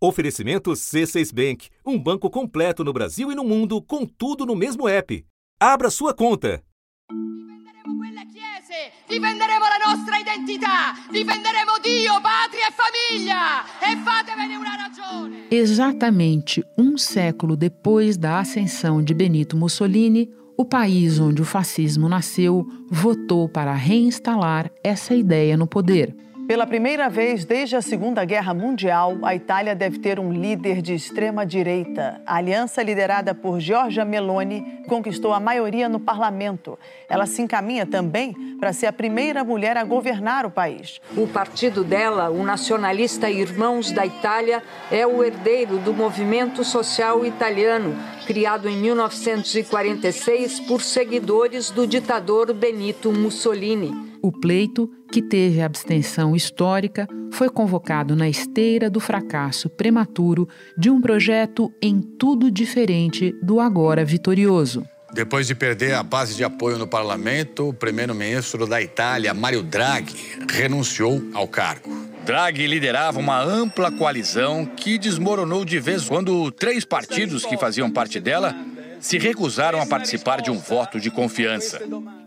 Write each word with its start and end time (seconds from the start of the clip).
Oferecimento 0.00 0.70
C6 0.70 1.34
Bank, 1.34 1.70
um 1.84 1.98
banco 1.98 2.30
completo 2.30 2.84
no 2.84 2.92
Brasil 2.92 3.32
e 3.32 3.34
no 3.34 3.42
mundo, 3.42 3.82
com 3.82 4.06
tudo 4.06 4.46
no 4.46 4.54
mesmo 4.54 4.86
app. 4.86 5.24
Abra 5.58 5.90
sua 5.90 6.14
conta. 6.14 6.62
Difenderemo 9.08 9.64
la 9.64 9.92
nostra 9.92 10.18
identità, 10.18 10.94
difenderemo 11.10 11.80
Dio, 11.82 12.20
patria 12.20 12.68
e 12.68 12.72
famiglia 12.72 13.64
e 13.80 13.96
fatevene 14.04 14.56
una 14.56 14.76
ragione. 14.76 15.48
Exatamente 15.50 16.62
um 16.78 16.96
século 16.96 17.56
depois 17.56 18.16
da 18.16 18.38
ascensão 18.38 19.02
de 19.02 19.12
Benito 19.14 19.56
Mussolini, 19.56 20.30
o 20.56 20.64
país 20.64 21.18
onde 21.18 21.42
o 21.42 21.44
fascismo 21.44 22.08
nasceu 22.08 22.64
votou 22.88 23.48
para 23.48 23.72
reinstalar 23.72 24.70
essa 24.84 25.14
ideia 25.14 25.56
no 25.56 25.66
poder. 25.66 26.27
Pela 26.48 26.66
primeira 26.66 27.10
vez 27.10 27.44
desde 27.44 27.76
a 27.76 27.82
Segunda 27.82 28.24
Guerra 28.24 28.54
Mundial, 28.54 29.18
a 29.22 29.34
Itália 29.34 29.74
deve 29.74 29.98
ter 29.98 30.18
um 30.18 30.32
líder 30.32 30.80
de 30.80 30.94
extrema-direita. 30.94 32.22
A 32.24 32.36
aliança 32.36 32.82
liderada 32.82 33.34
por 33.34 33.60
Giorgia 33.60 34.02
Meloni 34.02 34.82
conquistou 34.88 35.34
a 35.34 35.38
maioria 35.38 35.90
no 35.90 36.00
parlamento. 36.00 36.78
Ela 37.06 37.26
se 37.26 37.42
encaminha 37.42 37.84
também 37.84 38.32
para 38.58 38.72
ser 38.72 38.86
a 38.86 38.92
primeira 38.94 39.44
mulher 39.44 39.76
a 39.76 39.84
governar 39.84 40.46
o 40.46 40.50
país. 40.50 41.02
O 41.14 41.26
partido 41.26 41.84
dela, 41.84 42.30
o 42.30 42.42
nacionalista 42.42 43.28
Irmãos 43.28 43.92
da 43.92 44.06
Itália, 44.06 44.62
é 44.90 45.06
o 45.06 45.22
herdeiro 45.22 45.76
do 45.76 45.92
movimento 45.92 46.64
social 46.64 47.26
italiano, 47.26 47.94
criado 48.28 48.68
em 48.68 48.76
1946 48.76 50.60
por 50.60 50.82
seguidores 50.82 51.70
do 51.70 51.86
ditador 51.86 52.52
Benito 52.52 53.10
Mussolini. 53.10 53.90
O 54.20 54.30
pleito, 54.30 54.90
que 55.10 55.22
teve 55.22 55.62
abstenção 55.62 56.36
histórica, 56.36 57.08
foi 57.32 57.48
convocado 57.48 58.14
na 58.14 58.28
esteira 58.28 58.90
do 58.90 59.00
fracasso 59.00 59.70
prematuro 59.70 60.46
de 60.76 60.90
um 60.90 61.00
projeto 61.00 61.72
em 61.80 62.02
tudo 62.02 62.50
diferente 62.50 63.34
do 63.42 63.60
agora 63.60 64.04
vitorioso. 64.04 64.84
Depois 65.12 65.46
de 65.46 65.54
perder 65.54 65.94
a 65.94 66.02
base 66.02 66.34
de 66.34 66.44
apoio 66.44 66.78
no 66.78 66.86
parlamento, 66.86 67.70
o 67.70 67.72
primeiro-ministro 67.72 68.66
da 68.66 68.80
Itália, 68.80 69.32
Mario 69.32 69.62
Draghi, 69.62 70.14
renunciou 70.50 71.22
ao 71.32 71.48
cargo. 71.48 71.90
Draghi 72.24 72.66
liderava 72.66 73.18
uma 73.18 73.42
ampla 73.42 73.90
coalizão 73.90 74.66
que 74.66 74.98
desmoronou 74.98 75.64
de 75.64 75.80
vez 75.80 76.04
quando 76.04 76.50
três 76.50 76.84
partidos 76.84 77.46
que 77.46 77.56
faziam 77.56 77.90
parte 77.90 78.20
dela 78.20 78.54
se 79.00 79.16
recusaram 79.16 79.80
a 79.80 79.86
participar 79.86 80.42
de 80.42 80.50
um 80.50 80.58
voto 80.58 81.00
de 81.00 81.10
confiança. 81.10 81.80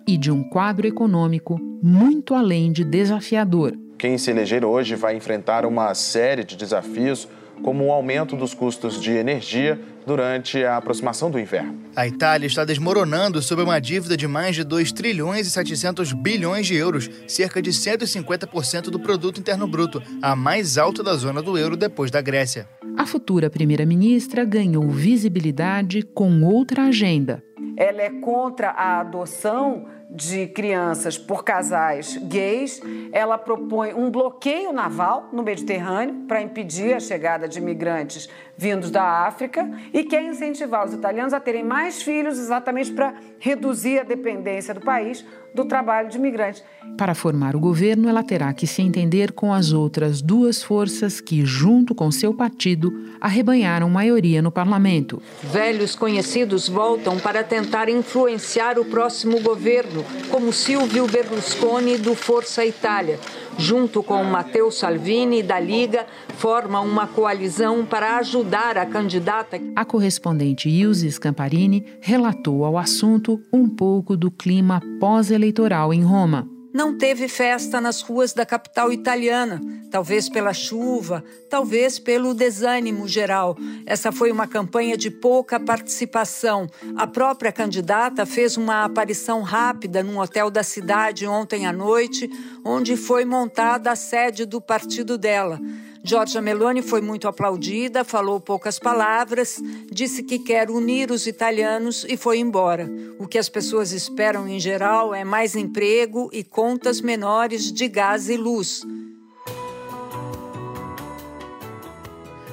E 0.08 0.18
de 0.18 0.32
um 0.32 0.44
quadro 0.44 0.88
econômico 0.88 1.60
muito 1.84 2.34
além 2.34 2.72
de 2.72 2.84
desafiador. 2.84 3.78
Quem 3.98 4.18
se 4.18 4.32
eleger 4.32 4.66
hoje 4.66 4.96
vai 4.96 5.16
enfrentar 5.16 5.66
uma 5.68 5.94
série 5.94 6.44
de 6.44 6.56
desafios, 6.56 7.28
como 7.64 7.86
o 7.86 7.92
aumento 7.92 8.36
dos 8.36 8.54
custos 8.54 9.02
de 9.02 9.12
energia 9.12 9.80
durante 10.06 10.64
a 10.64 10.78
aproximação 10.78 11.30
do 11.30 11.40
inverno. 11.40 11.80
A 11.96 12.08
Itália 12.08 12.48
está 12.48 12.66
desmoronando 12.66 13.42
sob 13.42 13.62
uma 13.62 13.80
dívida 13.80 14.18
de 14.18 14.28
mais 14.28 14.56
de 14.56 14.64
2 14.64 14.92
trilhões 14.92 15.48
e 15.48 15.52
700 15.52 16.14
bilhões 16.14 16.66
de 16.66 16.76
euros, 16.76 17.10
cerca 17.28 17.62
de 17.62 17.72
150% 17.72 18.90
do 18.90 19.00
produto 19.00 19.40
interno 19.40 19.68
bruto, 19.68 20.02
a 20.22 20.36
mais 20.36 20.78
alta 20.78 21.04
da 21.04 21.16
zona 21.16 21.42
do 21.42 21.58
euro 21.58 21.78
depois 21.78 22.10
da 22.10 22.22
Grécia. 22.22 22.68
A 22.98 23.06
futura 23.06 23.50
primeira-ministra 23.50 24.44
ganhou 24.44 24.90
visibilidade 24.90 26.02
com 26.02 26.44
outra 26.44 26.84
agenda. 26.84 27.44
Ela 27.78 28.02
é 28.02 28.10
contra 28.10 28.70
a 28.70 29.00
adoção 29.00 29.86
de 30.12 30.48
crianças 30.48 31.18
por 31.18 31.44
casais 31.44 32.18
gays. 32.18 32.82
Ela 33.14 33.38
propõe 33.38 33.94
um 33.94 34.12
bloqueio 34.12 34.74
naval 34.74 35.30
no 35.32 35.42
Mediterrâneo 35.42 36.26
para 36.28 36.42
impedir 36.42 36.94
a 36.94 37.00
chegada 37.00 37.48
de 37.48 37.60
imigrantes 37.60 38.30
vindos 38.62 38.92
da 38.92 39.26
África 39.26 39.68
e 39.92 40.04
quer 40.04 40.24
incentivar 40.24 40.86
os 40.86 40.94
italianos 40.94 41.34
a 41.34 41.40
terem 41.40 41.64
mais 41.64 42.04
filhos 42.04 42.38
exatamente 42.38 42.92
para 42.92 43.16
reduzir 43.40 43.98
a 43.98 44.04
dependência 44.04 44.72
do 44.72 44.82
país 44.82 45.26
do 45.54 45.66
trabalho 45.66 46.08
de 46.10 46.18
imigrantes. 46.18 46.64
Para 46.98 47.16
formar 47.16 47.56
o 47.56 47.60
governo, 47.60 48.08
ela 48.08 48.24
terá 48.24 48.54
que 48.54 48.68
se 48.68 48.82
entender 48.82 49.32
com 49.32 49.52
as 49.52 49.74
outras 49.74 50.22
duas 50.22 50.64
forças 50.64 51.20
que, 51.20 51.44
junto 51.44 51.94
com 51.94 52.12
seu 52.12 52.34
partido, 52.34 52.94
arrebanharam 53.20 53.90
maioria 53.90 54.42
no 54.42 54.52
parlamento. 54.52 55.22
Velhos 55.44 55.96
conhecidos 55.96 56.70
voltam 56.70 57.20
para 57.20 57.44
tentar 57.44 57.90
influenciar 57.90 58.80
o 58.80 58.86
próximo 58.86 59.42
governo, 59.42 60.06
como 60.30 60.54
Silvio 60.54 61.08
Berlusconi 61.08 61.98
do 61.98 62.16
Força 62.16 62.66
Itália. 62.66 63.20
Junto 63.62 64.02
com 64.02 64.24
Matteo 64.24 64.72
Salvini 64.72 65.44
da 65.44 65.60
Liga, 65.60 66.08
forma 66.30 66.80
uma 66.80 67.06
coalizão 67.06 67.86
para 67.86 68.18
ajudar 68.18 68.76
a 68.76 68.88
candidata. 68.88 69.62
A 69.76 69.86
correspondente 69.86 70.68
Ilse 70.68 71.12
Scamparini 71.12 71.86
relatou 72.02 72.66
ao 72.66 72.76
assunto 72.76 73.40
um 73.54 73.70
pouco 73.70 74.18
do 74.18 74.32
clima 74.32 74.82
pós-eleitoral 75.00 75.94
em 75.94 76.02
Roma 76.02 76.51
não 76.74 76.98
teve 76.98 77.28
festa 77.28 77.82
nas 77.82 78.02
ruas 78.02 78.34
da 78.34 78.46
capital 78.46 78.92
italiana, 78.92 79.62
talvez 79.90 80.30
pela 80.30 80.54
chuva, 80.54 81.24
talvez 81.50 82.00
pelo 82.00 82.34
desânimo 82.34 83.08
geral. 83.08 83.58
Essa 83.86 84.12
foi 84.12 84.32
uma 84.32 84.48
campanha 84.48 84.96
de 84.96 85.12
pouca 85.12 85.60
participação. 85.60 86.68
A 86.96 87.06
própria 87.06 87.52
candidata 87.52 88.26
fez 88.26 88.56
uma 88.56 88.86
aparição 88.86 89.42
rápida 89.42 90.02
num 90.02 90.20
hotel 90.20 90.50
da 90.50 90.64
cidade 90.64 91.28
ontem 91.28 91.68
à 91.68 91.74
noite, 91.74 92.30
onde 92.64 92.96
foi 92.96 93.26
montada 93.26 93.92
a 93.92 93.96
sede 93.96 94.46
do 94.46 94.62
partido 94.62 95.18
dela. 95.18 95.60
Giorgia 96.04 96.42
Meloni 96.42 96.82
foi 96.82 97.00
muito 97.00 97.28
aplaudida, 97.28 98.04
falou 98.04 98.40
poucas 98.40 98.80
palavras, 98.80 99.62
disse 99.92 100.24
que 100.24 100.40
quer 100.40 100.70
unir 100.72 101.12
os 101.12 101.28
italianos 101.28 102.06
e 102.10 102.18
foi 102.18 102.40
embora. 102.40 102.90
O 103.20 103.28
que 103.28 103.38
as 103.38 103.48
pessoas 103.48 103.92
esperam 103.92 104.48
em 104.48 104.60
geral 104.60 105.14
é 105.14 105.24
mais 105.24 105.56
emprego 105.56 106.30
e 106.34 106.44
contas 106.44 107.02
menores 107.02 107.72
de 107.72 107.88
gás 107.88 108.30
e 108.30 108.36
luz. 108.36 108.82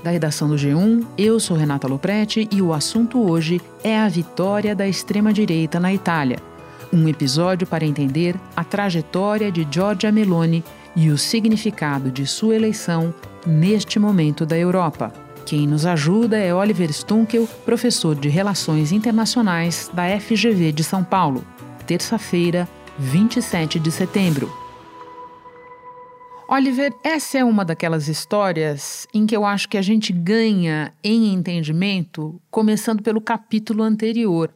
Da 0.03 0.10
redação 0.10 0.48
do 0.48 0.54
G1, 0.54 1.06
eu 1.16 1.41
sou 1.41 1.56
Renata 1.56 1.88
Loprete 1.88 2.47
e 2.53 2.60
o 2.60 2.72
assunto 2.72 3.19
hoje 3.19 3.60
é 3.82 3.98
a 3.98 4.08
vitória 4.08 4.75
da 4.75 4.87
extrema-direita 4.87 5.81
na 5.81 5.92
Itália. 5.92 6.38
Um 6.92 7.08
episódio 7.08 7.66
para 7.66 7.84
entender 7.84 8.37
a 8.54 8.62
trajetória 8.62 9.50
de 9.50 9.66
Giorgia 9.70 10.12
Meloni 10.12 10.62
e 10.94 11.10
o 11.10 11.19
significado 11.19 12.10
de 12.10 12.26
sua 12.26 12.56
eleição 12.56 13.12
neste 13.48 13.98
momento 13.98 14.44
da 14.44 14.56
Europa. 14.56 15.12
Quem 15.47 15.66
nos 15.66 15.86
ajuda 15.86 16.36
é 16.36 16.54
Oliver 16.54 16.92
Stunkel, 16.92 17.48
professor 17.64 18.14
de 18.14 18.28
Relações 18.28 18.92
Internacionais 18.92 19.91
da 19.94 20.04
FGV 20.20 20.72
de 20.72 20.84
São 20.84 21.03
Paulo. 21.03 21.42
Terça-feira, 21.87 22.69
27 22.98 23.78
de 23.81 23.91
setembro. 23.91 24.53
Oliver, 26.50 26.94
essa 27.04 27.38
é 27.38 27.44
uma 27.44 27.64
daquelas 27.64 28.08
histórias 28.08 29.06
em 29.12 29.26
que 29.26 29.37
eu 29.37 29.44
acho 29.44 29.69
que 29.69 29.76
a 29.76 29.82
gente 29.82 30.12
ganha 30.12 30.92
em 31.04 31.32
entendimento, 31.32 32.41
começando 32.50 33.03
pelo 33.03 33.20
capítulo 33.20 33.82
anterior. 33.82 34.50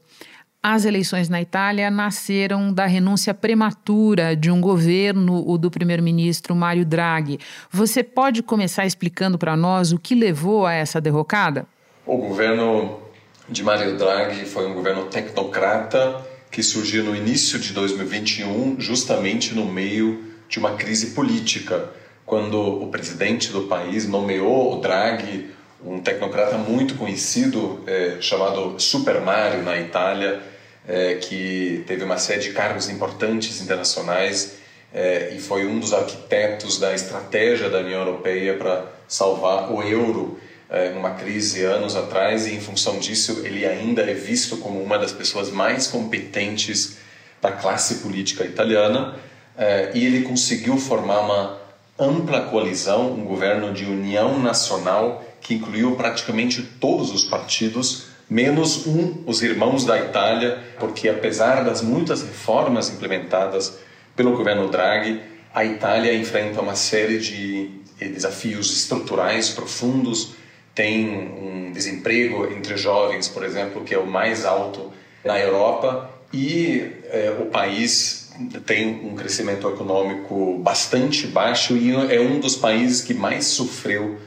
As 0.65 0.85
eleições 0.85 1.29
na 1.29 1.43
Itália 1.43 1.91
nasceram 1.91 2.73
da 2.73 2.87
renúncia 2.87 3.35
prematura 3.35 4.37
de 4.37 4.49
um 4.49 4.61
governo, 4.61 5.43
o 5.45 5.59
do 5.59 5.69
primeiro-ministro 5.69 6.55
Mário 6.55 6.85
Draghi. 6.85 7.41
Você 7.69 8.05
pode 8.05 8.45
começar 8.45 8.87
explicando 8.87 9.37
para 9.37 9.57
nós 9.57 9.91
o 9.91 9.99
que 9.99 10.15
levou 10.15 10.65
a 10.65 10.73
essa 10.73 11.01
derrocada? 11.01 11.67
O 12.07 12.17
governo 12.17 13.01
de 13.49 13.65
Mário 13.65 13.99
Draghi 13.99 14.45
foi 14.45 14.71
um 14.71 14.75
governo 14.75 15.07
tecnocrata 15.07 16.25
que 16.49 16.63
surgiu 16.63 17.03
no 17.03 17.17
início 17.17 17.59
de 17.59 17.73
2021, 17.73 18.77
justamente 18.79 19.57
no 19.57 19.65
meio 19.65 20.23
de 20.49 20.61
uma 20.61 20.75
crise 20.77 21.11
política, 21.11 21.91
quando 22.25 22.57
o 22.57 22.87
presidente 22.87 23.51
do 23.51 23.63
país 23.63 24.07
nomeou 24.07 24.79
o 24.79 24.81
Draghi, 24.81 25.51
um 25.85 25.99
tecnocrata 25.99 26.57
muito 26.57 26.95
conhecido, 26.95 27.83
é, 27.85 28.19
chamado 28.21 28.79
Super 28.79 29.21
Mario 29.21 29.65
na 29.65 29.77
Itália, 29.81 30.52
é, 30.87 31.15
que 31.15 31.85
teve 31.87 32.05
uma 32.05 32.19
série 32.19 32.41
de 32.41 32.53
cargos 32.53 32.89
importantes 32.89 33.61
internacionais 33.61 34.55
é, 34.93 35.33
e 35.35 35.41
foi 35.41 35.67
um 35.67 35.79
dos 35.79 35.93
arquitetos 35.93 36.79
da 36.79 36.95
estratégia 36.95 37.71
da 37.71 37.79
União 37.79 38.01
Europeia 38.01 38.57
para 38.57 38.87
salvar 39.09 39.73
o 39.73 39.83
euro 39.83 40.39
é, 40.69 40.91
numa 40.91 41.11
crise 41.11 41.65
anos 41.65 41.97
atrás 41.97 42.47
e 42.47 42.55
em 42.55 42.61
função 42.61 42.99
disso 42.99 43.43
ele 43.45 43.67
ainda 43.67 44.03
é 44.03 44.15
visto 44.15 44.57
como 44.59 44.83
uma 44.83 44.99
das 44.99 45.13
pessoas 45.13 45.51
mais 45.51 45.87
competentes 45.87 46.97
da 47.41 47.53
classe 47.53 47.97
política 47.97 48.45
italiana 48.45 49.17
é, 49.57 49.91
e 49.95 50.05
ele 50.05 50.23
conseguiu 50.23 50.77
formar 50.77 51.21
uma 51.21 51.59
ampla 51.99 52.43
coalizão, 52.43 53.13
um 53.13 53.25
governo 53.25 53.73
de 53.73 53.85
união 53.85 54.39
nacional 54.39 55.25
que 55.41 55.55
incluiu 55.55 55.95
praticamente 55.97 56.63
todos 56.63 57.11
os 57.11 57.25
partidos 57.25 58.12
menos 58.29 58.87
um, 58.87 59.23
os 59.27 59.43
irmãos 59.43 59.85
da 59.85 59.99
Itália, 59.99 60.59
porque 60.79 61.09
apesar 61.09 61.65
das 61.65 61.83
muitas 61.83 62.23
reformas 62.23 62.91
implementadas 62.91 63.79
pelo 64.17 64.37
governo 64.37 64.69
Draghi, 64.69 65.21
a 65.55 65.65
Itália 65.65 66.15
enfrenta 66.15 66.61
uma 66.61 66.75
série 66.75 67.19
de 67.19 67.71
desafios 67.99 68.71
estruturais 68.71 69.51
profundos 69.51 70.35
tem 70.75 71.11
um 71.11 71.73
desemprego 71.73 72.47
entre 72.53 72.77
jovens, 72.77 73.29
por 73.29 73.45
exemplo, 73.45 73.85
que 73.85 73.95
é 73.95 73.99
o 73.99 74.07
mais 74.07 74.45
alto 74.45 74.93
na 75.25 75.39
Europa, 75.39 76.11
e 76.33 76.91
é, 77.11 77.37
o 77.39 77.47
país 77.47 78.33
tem 78.65 78.89
um 79.05 79.15
crescimento 79.15 79.69
econômico 79.69 80.59
bastante 80.61 81.27
baixo 81.27 81.77
e 81.77 81.93
é 81.93 82.19
um 82.19 82.41
dos 82.41 82.57
países 82.57 83.03
que 83.03 83.13
mais 83.13 83.45
sofreu 83.45 84.19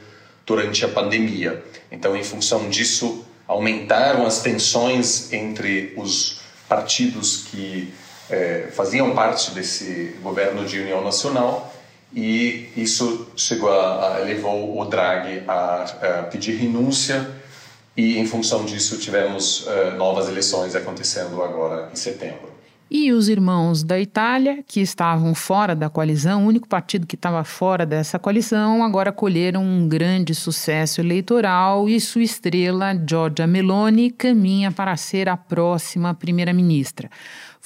durante 0.46 0.84
a 0.84 0.88
pandemia. 0.88 1.64
Então, 1.90 2.16
em 2.16 2.22
função 2.22 2.68
disso, 2.68 3.26
aumentaram 3.46 4.26
as 4.26 4.40
tensões 4.40 5.32
entre 5.32 5.94
os 5.96 6.40
partidos 6.68 7.44
que 7.44 7.92
é, 8.28 8.68
faziam 8.72 9.14
parte 9.14 9.52
desse 9.52 10.16
governo 10.22 10.64
de 10.64 10.80
união 10.80 11.02
nacional 11.02 11.72
e 12.14 12.70
isso 12.76 13.28
chegou 13.36 13.70
a, 13.70 14.16
a 14.16 14.18
levou 14.18 14.78
o 14.78 14.84
Draghi 14.84 15.42
a, 15.46 15.82
a, 15.82 16.22
pedir 16.24 16.56
renúncia 16.56 17.30
e 17.96 18.18
em 18.18 18.26
função 18.26 18.64
disso 18.64 18.98
tivemos 18.98 19.66
uh, 19.66 19.96
novas 19.96 20.28
eleições 20.28 20.74
acontecendo 20.74 21.42
agora 21.42 21.88
em 21.92 21.96
setembro. 21.96 22.55
E 22.88 23.10
os 23.12 23.28
irmãos 23.28 23.82
da 23.82 23.98
Itália, 23.98 24.62
que 24.64 24.80
estavam 24.80 25.34
fora 25.34 25.74
da 25.74 25.90
coalizão, 25.90 26.44
o 26.44 26.48
único 26.48 26.68
partido 26.68 27.04
que 27.04 27.16
estava 27.16 27.42
fora 27.42 27.84
dessa 27.84 28.16
coalizão, 28.16 28.84
agora 28.84 29.10
colheram 29.10 29.64
um 29.64 29.88
grande 29.88 30.32
sucesso 30.36 31.00
eleitoral 31.00 31.88
e 31.88 32.00
sua 32.00 32.22
estrela, 32.22 32.94
Giorgia 32.94 33.44
Meloni, 33.44 34.12
caminha 34.12 34.70
para 34.70 34.96
ser 34.96 35.28
a 35.28 35.36
próxima 35.36 36.14
primeira-ministra. 36.14 37.10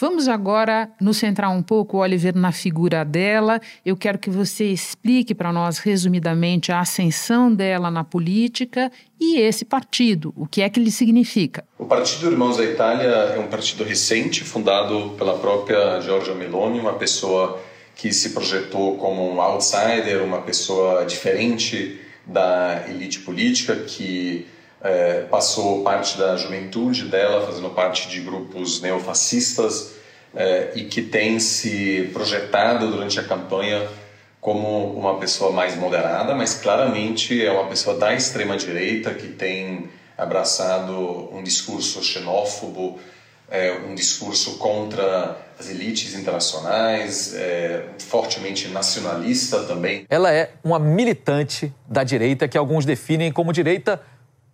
Vamos 0.01 0.29
agora 0.29 0.91
nos 0.99 1.19
centrar 1.19 1.51
um 1.51 1.63
pouco, 1.63 1.99
Oliver, 1.99 2.35
na 2.35 2.53
figura 2.53 3.05
dela. 3.05 3.61
Eu 3.85 3.95
quero 3.95 4.19
que 4.19 4.31
você 4.31 4.65
explique 4.65 5.35
para 5.35 5.53
nós, 5.53 5.77
resumidamente, 5.77 6.73
a 6.73 6.81
ascensão 6.81 7.55
dela 7.55 7.91
na 7.91 8.03
política 8.03 8.91
e 9.21 9.39
esse 9.39 9.63
partido. 9.63 10.33
O 10.35 10.47
que 10.47 10.63
é 10.63 10.71
que 10.71 10.81
ele 10.81 10.91
significa? 10.91 11.67
O 11.79 11.85
Partido 11.85 12.31
Irmãos 12.31 12.57
da 12.57 12.65
Itália 12.65 13.09
é 13.09 13.39
um 13.39 13.49
partido 13.49 13.85
recente, 13.85 14.43
fundado 14.43 15.11
pela 15.19 15.37
própria 15.37 16.01
Giorgia 16.01 16.35
Meloni, 16.35 16.81
uma 16.81 16.95
pessoa 16.95 17.61
que 17.95 18.11
se 18.11 18.31
projetou 18.31 18.97
como 18.97 19.31
um 19.31 19.39
outsider, 19.39 20.25
uma 20.25 20.41
pessoa 20.41 21.05
diferente 21.05 22.01
da 22.27 22.87
elite 22.89 23.19
política, 23.19 23.77
que 23.77 24.47
é, 24.83 25.23
passou 25.23 25.83
parte 25.83 26.17
da 26.17 26.37
juventude 26.37 27.05
dela 27.05 27.47
fazendo 27.47 27.71
parte 27.71 28.09
de 28.09 28.21
grupos 28.21 28.81
neofascistas 28.81 29.95
é, 30.35 30.73
e 30.75 30.85
que 30.85 31.03
tem 31.03 31.39
se 31.39 32.11
projetado 32.13 32.91
durante 32.91 33.19
a 33.19 33.25
campanha 33.25 33.87
como 34.41 34.95
uma 34.95 35.19
pessoa 35.19 35.53
mais 35.53 35.77
moderada, 35.77 36.35
mas 36.35 36.55
claramente 36.55 37.45
é 37.45 37.53
uma 37.53 37.67
pessoa 37.67 37.99
da 37.99 38.15
extrema 38.15 38.57
direita 38.57 39.13
que 39.13 39.29
tem 39.29 39.91
abraçado 40.17 41.29
um 41.35 41.43
discurso 41.43 42.03
xenófobo, 42.03 42.99
é, 43.51 43.73
um 43.87 43.95
discurso 43.95 44.57
contra 44.59 45.37
as 45.59 45.69
elites 45.69 46.15
internacionais, 46.15 47.35
é, 47.35 47.85
fortemente 47.99 48.69
nacionalista 48.69 49.65
também. 49.65 50.07
Ela 50.09 50.33
é 50.33 50.53
uma 50.65 50.79
militante 50.79 51.73
da 51.87 52.03
direita 52.03 52.49
que 52.49 52.57
alguns 52.57 52.87
definem 52.87 53.31
como 53.31 53.53
direita 53.53 54.01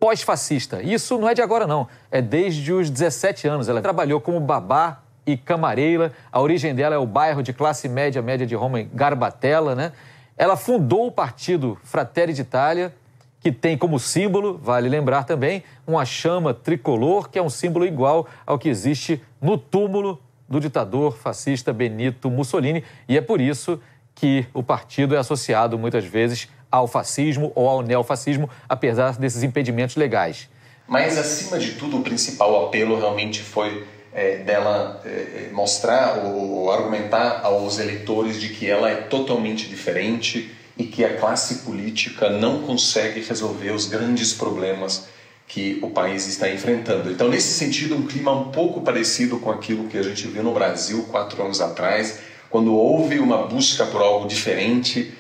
pós-fascista. 0.06 0.80
Isso 0.84 1.18
não 1.18 1.28
é 1.28 1.34
de 1.34 1.42
agora, 1.42 1.66
não. 1.66 1.88
É 2.12 2.22
desde 2.22 2.72
os 2.72 2.88
17 2.88 3.48
anos. 3.48 3.68
Ela 3.68 3.82
trabalhou 3.82 4.20
como 4.20 4.38
babá 4.38 5.00
e 5.26 5.36
camareira. 5.36 6.12
A 6.30 6.40
origem 6.40 6.72
dela 6.72 6.94
é 6.94 6.98
o 6.98 7.04
bairro 7.04 7.42
de 7.42 7.52
classe 7.52 7.88
média, 7.88 8.22
média 8.22 8.46
de 8.46 8.54
Roma, 8.54 8.80
em 8.80 8.88
Garbatella, 8.94 9.74
né? 9.74 9.90
Ela 10.38 10.56
fundou 10.56 11.08
o 11.08 11.10
partido 11.10 11.76
Fratelli 11.82 12.32
d'Italia, 12.32 12.94
que 13.40 13.50
tem 13.50 13.76
como 13.76 13.98
símbolo, 13.98 14.56
vale 14.62 14.88
lembrar 14.88 15.24
também, 15.24 15.64
uma 15.84 16.04
chama 16.04 16.54
tricolor, 16.54 17.28
que 17.28 17.36
é 17.36 17.42
um 17.42 17.50
símbolo 17.50 17.84
igual 17.84 18.28
ao 18.46 18.60
que 18.60 18.68
existe 18.68 19.20
no 19.42 19.58
túmulo 19.58 20.20
do 20.48 20.60
ditador 20.60 21.16
fascista 21.16 21.72
Benito 21.72 22.30
Mussolini. 22.30 22.84
E 23.08 23.18
é 23.18 23.20
por 23.20 23.40
isso 23.40 23.80
que 24.14 24.46
o 24.54 24.62
partido 24.62 25.16
é 25.16 25.18
associado 25.18 25.76
muitas 25.76 26.04
vezes 26.04 26.48
ao 26.70 26.86
fascismo 26.86 27.52
ou 27.54 27.68
ao 27.68 27.82
neofascismo, 27.82 28.48
apesar 28.68 29.16
desses 29.16 29.42
impedimentos 29.42 29.96
legais. 29.96 30.48
Mas, 30.86 31.18
acima 31.18 31.58
de 31.58 31.72
tudo, 31.72 31.98
o 31.98 32.02
principal 32.02 32.66
apelo 32.66 32.98
realmente 32.98 33.42
foi 33.42 33.84
é, 34.12 34.38
dela 34.38 35.02
é, 35.04 35.08
é, 35.08 35.50
mostrar 35.52 36.24
ou, 36.24 36.62
ou 36.62 36.72
argumentar 36.72 37.40
aos 37.42 37.78
eleitores 37.78 38.40
de 38.40 38.48
que 38.48 38.68
ela 38.68 38.88
é 38.88 38.94
totalmente 38.94 39.68
diferente 39.68 40.50
e 40.78 40.84
que 40.84 41.04
a 41.04 41.16
classe 41.16 41.56
política 41.64 42.30
não 42.30 42.62
consegue 42.62 43.20
resolver 43.20 43.70
os 43.70 43.86
grandes 43.86 44.32
problemas 44.32 45.08
que 45.46 45.78
o 45.82 45.90
país 45.90 46.26
está 46.26 46.48
enfrentando. 46.48 47.10
Então, 47.10 47.28
nesse 47.28 47.54
sentido, 47.54 47.94
um 47.94 48.06
clima 48.06 48.32
um 48.32 48.50
pouco 48.50 48.80
parecido 48.80 49.38
com 49.38 49.50
aquilo 49.50 49.86
que 49.88 49.96
a 49.96 50.02
gente 50.02 50.26
viu 50.26 50.42
no 50.42 50.52
Brasil 50.52 51.04
quatro 51.10 51.42
anos 51.42 51.60
atrás, 51.60 52.18
quando 52.50 52.74
houve 52.74 53.18
uma 53.18 53.46
busca 53.46 53.86
por 53.86 54.02
algo 54.02 54.26
diferente 54.26 55.12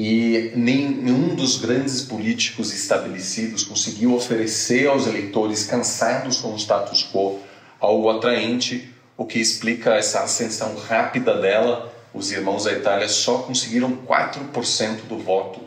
e 0.00 0.52
nenhum 0.54 1.34
dos 1.34 1.56
grandes 1.56 2.02
políticos 2.02 2.72
estabelecidos 2.72 3.64
conseguiu 3.64 4.14
oferecer 4.14 4.86
aos 4.86 5.08
eleitores 5.08 5.66
cansados 5.66 6.40
com 6.40 6.52
o 6.52 6.56
status 6.56 7.02
quo 7.12 7.40
algo 7.80 8.08
atraente, 8.08 8.94
o 9.16 9.26
que 9.26 9.40
explica 9.40 9.94
essa 9.94 10.20
ascensão 10.20 10.76
rápida 10.76 11.36
dela. 11.40 11.92
Os 12.14 12.30
irmãos 12.30 12.64
da 12.64 12.72
Itália 12.72 13.08
só 13.08 13.38
conseguiram 13.38 13.96
4% 14.06 15.02
do 15.08 15.18
voto 15.18 15.60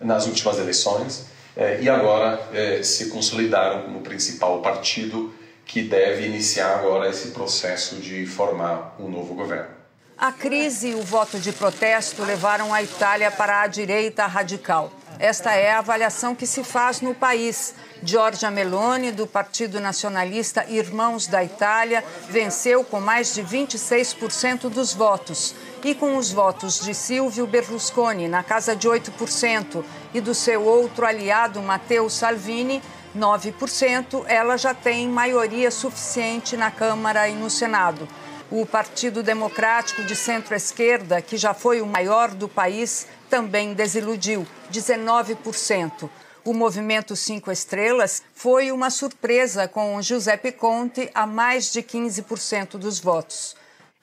nas 0.00 0.26
últimas 0.26 0.58
eleições 0.58 1.26
eh, 1.54 1.80
e 1.82 1.88
agora 1.88 2.40
eh, 2.54 2.82
se 2.82 3.10
consolidaram 3.10 3.82
como 3.82 4.00
principal 4.00 4.62
partido 4.62 5.32
que 5.66 5.82
deve 5.82 6.26
iniciar 6.26 6.78
agora 6.78 7.08
esse 7.08 7.28
processo 7.28 7.96
de 7.96 8.26
formar 8.26 8.96
um 8.98 9.08
novo 9.08 9.34
governo. 9.34 9.83
A 10.16 10.30
crise 10.30 10.90
e 10.90 10.94
o 10.94 11.02
voto 11.02 11.40
de 11.40 11.52
protesto 11.52 12.22
levaram 12.22 12.72
a 12.72 12.80
Itália 12.82 13.32
para 13.32 13.62
a 13.62 13.66
direita 13.66 14.24
radical. 14.26 14.92
Esta 15.18 15.52
é 15.54 15.72
a 15.72 15.78
avaliação 15.78 16.36
que 16.36 16.46
se 16.46 16.62
faz 16.62 17.00
no 17.00 17.14
país. 17.14 17.74
Giorgia 18.02 18.50
Meloni, 18.50 19.10
do 19.10 19.26
Partido 19.26 19.80
Nacionalista 19.80 20.64
Irmãos 20.68 21.26
da 21.26 21.42
Itália, 21.42 22.04
venceu 22.28 22.84
com 22.84 23.00
mais 23.00 23.34
de 23.34 23.42
26% 23.42 24.68
dos 24.68 24.94
votos. 24.94 25.54
E 25.82 25.94
com 25.94 26.16
os 26.16 26.30
votos 26.30 26.80
de 26.80 26.94
Silvio 26.94 27.46
Berlusconi, 27.46 28.28
na 28.28 28.42
casa 28.42 28.74
de 28.74 28.88
8%, 28.88 29.84
e 30.14 30.20
do 30.20 30.34
seu 30.34 30.62
outro 30.64 31.04
aliado, 31.04 31.60
Matteo 31.60 32.08
Salvini, 32.08 32.80
9%, 33.16 34.24
ela 34.26 34.56
já 34.56 34.72
tem 34.72 35.08
maioria 35.08 35.70
suficiente 35.70 36.56
na 36.56 36.70
Câmara 36.70 37.28
e 37.28 37.34
no 37.34 37.50
Senado. 37.50 38.08
O 38.56 38.64
Partido 38.64 39.20
Democrático 39.20 40.04
de 40.04 40.14
Centro-Esquerda, 40.14 41.20
que 41.20 41.36
já 41.36 41.52
foi 41.52 41.80
o 41.80 41.86
maior 41.86 42.30
do 42.30 42.48
país, 42.48 43.08
também 43.28 43.74
desiludiu, 43.74 44.46
19%. 44.72 46.08
O 46.44 46.54
movimento 46.54 47.16
Cinco 47.16 47.50
Estrelas 47.50 48.22
foi 48.32 48.70
uma 48.70 48.90
surpresa 48.90 49.66
com 49.66 50.00
Giuseppe 50.00 50.52
Conte 50.52 51.10
a 51.12 51.26
mais 51.26 51.72
de 51.72 51.82
15% 51.82 52.78
dos 52.78 53.00
votos. 53.00 53.56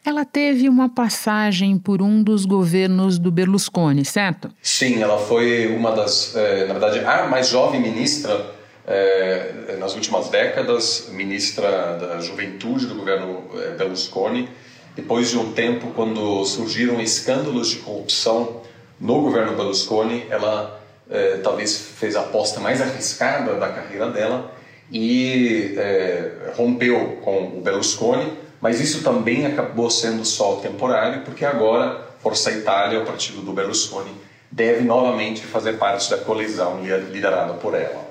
Ela 0.03 0.25
teve 0.25 0.67
uma 0.67 0.89
passagem 0.89 1.77
por 1.77 2.01
um 2.01 2.22
dos 2.22 2.43
governos 2.43 3.17
do 3.17 3.31
Berlusconi, 3.31 4.03
certo? 4.03 4.51
Sim, 4.62 5.01
ela 5.01 5.17
foi 5.17 5.74
uma 5.74 5.93
das, 5.93 6.36
eh, 6.36 6.65
na 6.65 6.74
verdade, 6.74 7.00
a 7.00 7.25
mais 7.25 7.48
jovem 7.48 7.79
ministra 7.79 8.60
é, 8.88 9.76
nas 9.80 9.96
últimas 9.96 10.30
décadas, 10.30 11.10
ministra 11.12 11.98
da 11.98 12.20
Juventude 12.20 12.88
do 12.88 12.96
governo 12.96 13.44
é, 13.56 13.72
Berlusconi. 13.76 14.50
Depois 14.96 15.30
de 15.30 15.38
um 15.38 15.54
tempo, 15.54 15.92
quando 15.96 16.44
surgiram 16.46 17.00
escândalos 17.00 17.70
de 17.70 17.78
corrupção 17.78 18.62
no 19.00 19.22
governo 19.22 19.56
Berlusconi, 19.56 20.26
ela 20.30 20.82
é, 21.10 21.38
talvez 21.38 21.78
fez 21.78 22.16
a 22.16 22.22
aposta 22.22 22.60
mais 22.60 22.82
arriscada 22.82 23.56
da 23.56 23.70
carreira 23.70 24.10
dela 24.10 24.52
e 24.92 25.76
é, 25.78 26.52
rompeu 26.56 27.20
com 27.22 27.58
o 27.58 27.62
Berlusconi, 27.62 28.34
mas 28.60 28.80
isso 28.80 29.04
também 29.04 29.46
acabou 29.46 29.90
sendo 29.90 30.24
só 30.26 30.56
temporário, 30.58 31.24
porque 31.24 31.46
agora 31.46 32.10
Força 32.22 32.52
Itália, 32.52 33.02
o 33.02 33.06
partido 33.06 33.42
do 33.42 33.52
Berlusconi, 33.52 34.12
deve 34.52 34.84
novamente 34.84 35.42
fazer 35.42 35.74
parte 35.74 36.10
da 36.10 36.18
colisão 36.18 36.82
liderada 36.84 37.54
por 37.54 37.74
ela. 37.74 38.11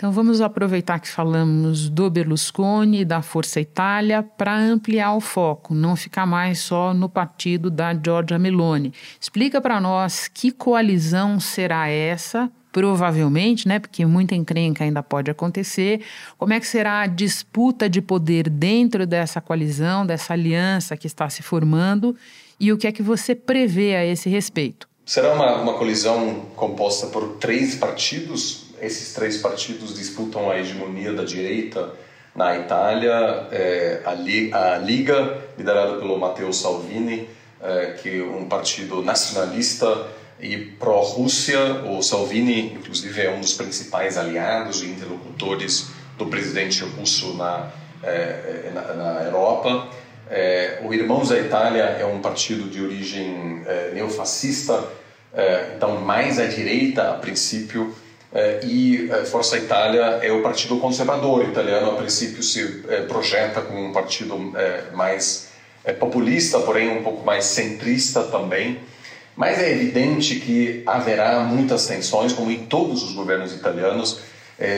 Então 0.00 0.10
vamos 0.10 0.40
aproveitar 0.40 0.98
que 0.98 1.08
falamos 1.08 1.90
do 1.90 2.08
Berlusconi 2.08 3.00
e 3.02 3.04
da 3.04 3.20
Força 3.20 3.60
Itália 3.60 4.22
para 4.22 4.56
ampliar 4.56 5.14
o 5.14 5.20
foco, 5.20 5.74
não 5.74 5.94
ficar 5.94 6.24
mais 6.24 6.60
só 6.60 6.94
no 6.94 7.06
partido 7.06 7.70
da 7.70 7.92
Giorgia 7.92 8.38
Meloni. 8.38 8.94
Explica 9.20 9.60
para 9.60 9.78
nós 9.78 10.26
que 10.26 10.52
coalizão 10.52 11.38
será 11.38 11.86
essa, 11.90 12.50
provavelmente, 12.72 13.68
né, 13.68 13.78
porque 13.78 14.06
muita 14.06 14.34
encrenca 14.34 14.84
ainda 14.84 15.02
pode 15.02 15.30
acontecer. 15.30 16.00
Como 16.38 16.54
é 16.54 16.58
que 16.58 16.66
será 16.66 17.02
a 17.02 17.06
disputa 17.06 17.86
de 17.86 18.00
poder 18.00 18.48
dentro 18.48 19.06
dessa 19.06 19.38
coalizão, 19.38 20.06
dessa 20.06 20.32
aliança 20.32 20.96
que 20.96 21.06
está 21.06 21.28
se 21.28 21.42
formando 21.42 22.16
e 22.58 22.72
o 22.72 22.78
que 22.78 22.86
é 22.86 22.92
que 22.92 23.02
você 23.02 23.34
prevê 23.34 23.94
a 23.94 24.06
esse 24.06 24.30
respeito? 24.30 24.88
Será 25.04 25.34
uma, 25.34 25.56
uma 25.56 25.74
colisão 25.74 26.46
composta 26.56 27.08
por 27.08 27.36
três 27.36 27.74
partidos 27.74 28.69
esses 28.80 29.12
três 29.12 29.38
partidos 29.38 29.94
disputam 29.94 30.50
a 30.50 30.58
hegemonia 30.58 31.12
da 31.12 31.24
direita 31.24 31.90
na 32.34 32.58
Itália. 32.58 33.48
É, 33.50 34.00
a, 34.04 34.14
Liga, 34.14 34.56
a 34.56 34.78
Liga, 34.78 35.38
liderada 35.56 35.96
pelo 35.98 36.18
Matteo 36.18 36.52
Salvini, 36.52 37.28
é, 37.62 37.96
que 38.00 38.20
é 38.20 38.24
um 38.24 38.46
partido 38.46 39.02
nacionalista 39.02 40.06
e 40.40 40.56
pró-Rússia. 40.56 41.84
O 41.84 42.02
Salvini, 42.02 42.72
inclusive, 42.74 43.20
é 43.20 43.30
um 43.30 43.40
dos 43.40 43.52
principais 43.52 44.16
aliados 44.16 44.82
e 44.82 44.86
interlocutores 44.86 45.88
do 46.16 46.26
presidente 46.26 46.82
russo 46.84 47.34
na, 47.34 47.70
é, 48.02 48.70
na, 48.74 48.94
na 48.94 49.22
Europa. 49.24 49.88
É, 50.30 50.78
o 50.84 50.94
Irmãos 50.94 51.30
da 51.30 51.38
Itália 51.40 51.82
é 51.82 52.06
um 52.06 52.20
partido 52.20 52.70
de 52.70 52.80
origem 52.80 53.62
é, 53.66 53.90
neofascista, 53.92 54.84
é, 55.34 55.72
então 55.76 56.00
mais 56.00 56.38
à 56.38 56.46
direita 56.46 57.10
a 57.10 57.14
princípio, 57.14 57.92
é, 57.92 58.09
e 58.62 59.10
é, 59.10 59.24
Força 59.24 59.56
Itália 59.56 60.20
é 60.22 60.30
o 60.30 60.42
partido 60.42 60.78
conservador 60.78 61.44
italiano, 61.48 61.90
a 61.90 61.94
princípio 61.96 62.42
se 62.42 62.84
é, 62.88 63.02
projeta 63.02 63.60
como 63.60 63.84
um 63.84 63.92
partido 63.92 64.36
mais 64.92 65.48
populista, 65.98 66.60
porém 66.60 66.90
um 66.90 67.02
pouco 67.02 67.24
mais 67.24 67.44
centrista 67.46 68.22
também. 68.24 68.78
Mas 69.34 69.58
é 69.58 69.72
evidente 69.72 70.38
que 70.38 70.82
haverá 70.86 71.40
muitas 71.40 71.86
tensões, 71.86 72.32
como 72.32 72.50
em 72.50 72.66
todos 72.66 73.02
os 73.02 73.12
governos 73.12 73.54
italianos. 73.54 74.20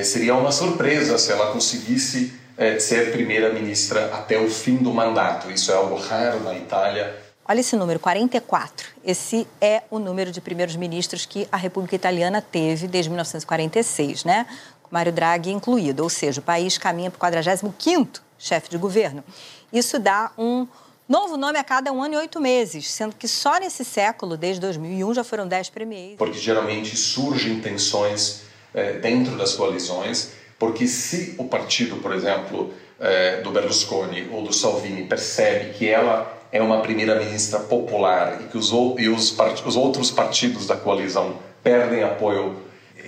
seria 0.05 0.37
uma 0.37 0.53
surpresa 0.53 1.19
se 1.19 1.33
ela 1.33 1.51
conseguisse 1.53 2.33
é, 2.57 2.79
ser 2.79 3.11
primeira-ministra 3.11 4.11
até 4.15 4.39
o 4.39 4.49
fim 4.49 4.77
do 4.77 4.93
mandato. 4.93 5.51
Isso 5.51 5.73
é 5.73 5.75
algo 5.75 5.97
raro 5.97 6.41
na 6.41 6.55
Itália. 6.55 7.22
Olha 7.47 7.61
esse 7.61 7.75
número, 7.77 7.99
44. 7.99 8.89
Esse 9.05 9.47
é 9.61 9.83
o 9.91 9.99
número 9.99 10.31
de 10.31 10.41
primeiros 10.41 10.77
ministros 10.77 11.27
que 11.27 11.49
a 11.51 11.57
República 11.57 11.97
Italiana 11.97 12.41
teve 12.41 12.87
desde 12.87 13.11
1946, 13.11 14.25
né? 14.25 14.47
Mário 14.91 15.13
Draghi 15.13 15.51
incluído, 15.51 16.03
ou 16.03 16.11
seja, 16.11 16.41
o 16.41 16.45
país 16.45 16.77
caminha 16.77 17.11
para 17.11 17.29
o 17.29 17.33
45º 17.33 18.21
chefe 18.39 18.69
de 18.69 18.77
governo. 18.77 19.25
Isso 19.73 19.99
dá 19.99 20.31
um 20.37 20.67
novo 21.09 21.37
nome 21.37 21.59
a 21.59 21.65
cada 21.65 21.91
um 21.91 22.03
ano 22.03 22.15
e 22.15 22.17
oito 22.19 22.41
meses, 22.41 22.91
sendo 22.91 23.17
que 23.17 23.27
só 23.27 23.59
nesse 23.59 23.85
século, 23.85 24.37
desde 24.37 24.61
2001, 24.61 25.15
já 25.15 25.25
foram 25.25 25.49
dez 25.49 25.71
premiers. 25.71 26.17
Porque 26.19 26.39
geralmente 26.39 26.95
surgem 26.95 27.61
tensões 27.61 28.43
é, 28.75 28.93
dentro 28.95 29.37
das 29.37 29.55
coalizões 29.55 30.33
porque 30.63 30.87
se 30.87 31.35
o 31.39 31.45
partido, 31.47 31.97
por 31.97 32.13
exemplo, 32.15 32.73
eh, 33.01 33.41
do 33.41 33.51
Berlusconi 33.51 34.29
ou 34.31 34.45
do 34.45 34.53
Salvini 34.53 35.03
percebe 35.09 35.73
que 35.73 35.89
ela 35.89 36.41
é 36.53 36.63
uma 36.63 36.83
primeira-ministra 36.83 37.59
popular 37.59 38.41
e 38.43 38.49
que 38.49 38.59
os, 38.59 38.71
e 38.99 39.09
os, 39.09 39.37
os 39.67 39.77
outros 39.77 40.11
partidos 40.11 40.67
da 40.67 40.77
coalizão 40.77 41.39
perdem 41.63 42.03
apoio, 42.03 42.57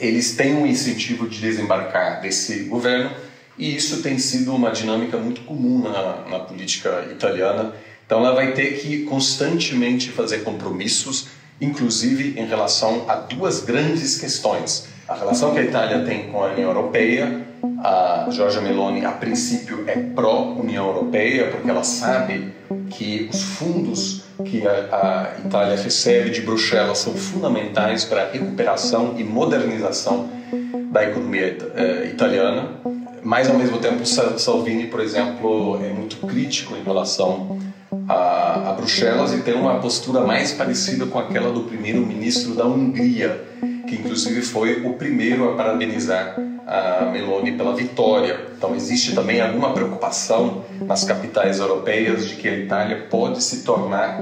eles 0.01 0.35
têm 0.35 0.55
um 0.55 0.67
incentivo 0.67 1.29
de 1.29 1.41
desembarcar 1.41 2.21
desse 2.21 2.65
governo 2.65 3.11
e 3.59 3.77
isso 3.77 4.03
tem 4.03 4.19
sido 4.19 4.55
uma 4.55 4.71
dinâmica 4.71 5.19
muito 5.19 5.43
comum 5.43 5.79
na, 5.79 6.25
na 6.29 6.39
política 6.41 7.07
italiana. 7.13 7.75
Então 8.07 8.19
ela 8.19 8.35
vai 8.35 8.53
ter 8.53 8.79
que 8.81 9.05
constantemente 9.05 10.11
fazer 10.11 10.39
compromissos, 10.39 11.29
inclusive 11.61 12.41
em 12.41 12.47
relação 12.47 13.05
a 13.07 13.15
duas 13.15 13.61
grandes 13.61 14.19
questões 14.19 14.93
a 15.07 15.15
relação 15.15 15.53
que 15.53 15.59
a 15.59 15.63
Itália 15.63 16.05
tem 16.05 16.31
com 16.31 16.43
a 16.43 16.53
União 16.53 16.71
Europeia, 16.71 17.47
a 17.85 18.27
Giorgia 18.31 18.63
Meloni, 18.63 19.05
a 19.05 19.13
princípio, 19.13 19.85
é 19.87 19.95
pró-União 19.95 20.87
Europeia, 20.87 21.51
porque 21.51 21.69
ela 21.69 21.85
sabe 21.85 22.55
que 22.89 23.29
os 23.31 23.43
fundos 23.43 24.25
que 24.43 24.67
a, 24.67 24.71
a, 24.73 25.47
Itália 25.47 25.77
recebe 25.77 26.31
de 26.31 26.41
Bruxelas 26.41 26.99
são 26.99 27.15
fundamentais 27.15 28.07
para 28.07 28.23
a 28.23 28.33
recuperação 28.33 29.15
e 29.19 29.23
modernização 29.23 30.31
da 30.91 31.05
economia 31.05 31.59
uh, 31.59 32.07
italiana. 32.07 32.71
Mas, 33.23 33.51
ao 33.51 33.59
mesmo 33.59 33.79
tempo, 33.79 34.05
Salvini, 34.07 34.87
por 34.87 35.01
exemplo, 35.01 35.79
é 35.85 35.91
muito 35.91 36.17
crítico 36.27 36.75
em 36.77 36.83
relação 36.83 37.59
a, 38.09 38.71
a 38.71 38.73
Bruxelas 38.73 39.35
e 39.35 39.43
tem 39.43 39.55
uma 39.55 39.79
postura 39.79 40.21
mais 40.21 40.53
parecida 40.53 41.05
com 41.05 41.19
aquela 41.19 41.53
do 41.53 41.65
primeiro-ministro 41.65 42.55
da 42.55 42.67
Hungria, 42.67 43.45
que 43.87 43.97
inclusive 43.97 44.41
foi 44.41 44.87
o 44.87 44.95
primeiro 44.95 45.51
a 45.51 45.55
parabenizar 45.55 46.37
a 46.67 47.07
Meloni 47.07 47.53
pela 47.53 47.75
vitória. 47.75 48.49
Então 48.57 48.75
existe 48.75 49.15
também 49.15 49.41
alguma 49.41 49.73
preocupação 49.73 50.65
nas 50.81 51.05
capitais 51.05 51.59
europeias 51.59 52.29
de 52.29 52.37
que 52.37 52.49
a 52.49 52.57
Itália 52.57 53.07
pode 53.11 53.43
se 53.43 53.63
tornar 53.63 54.21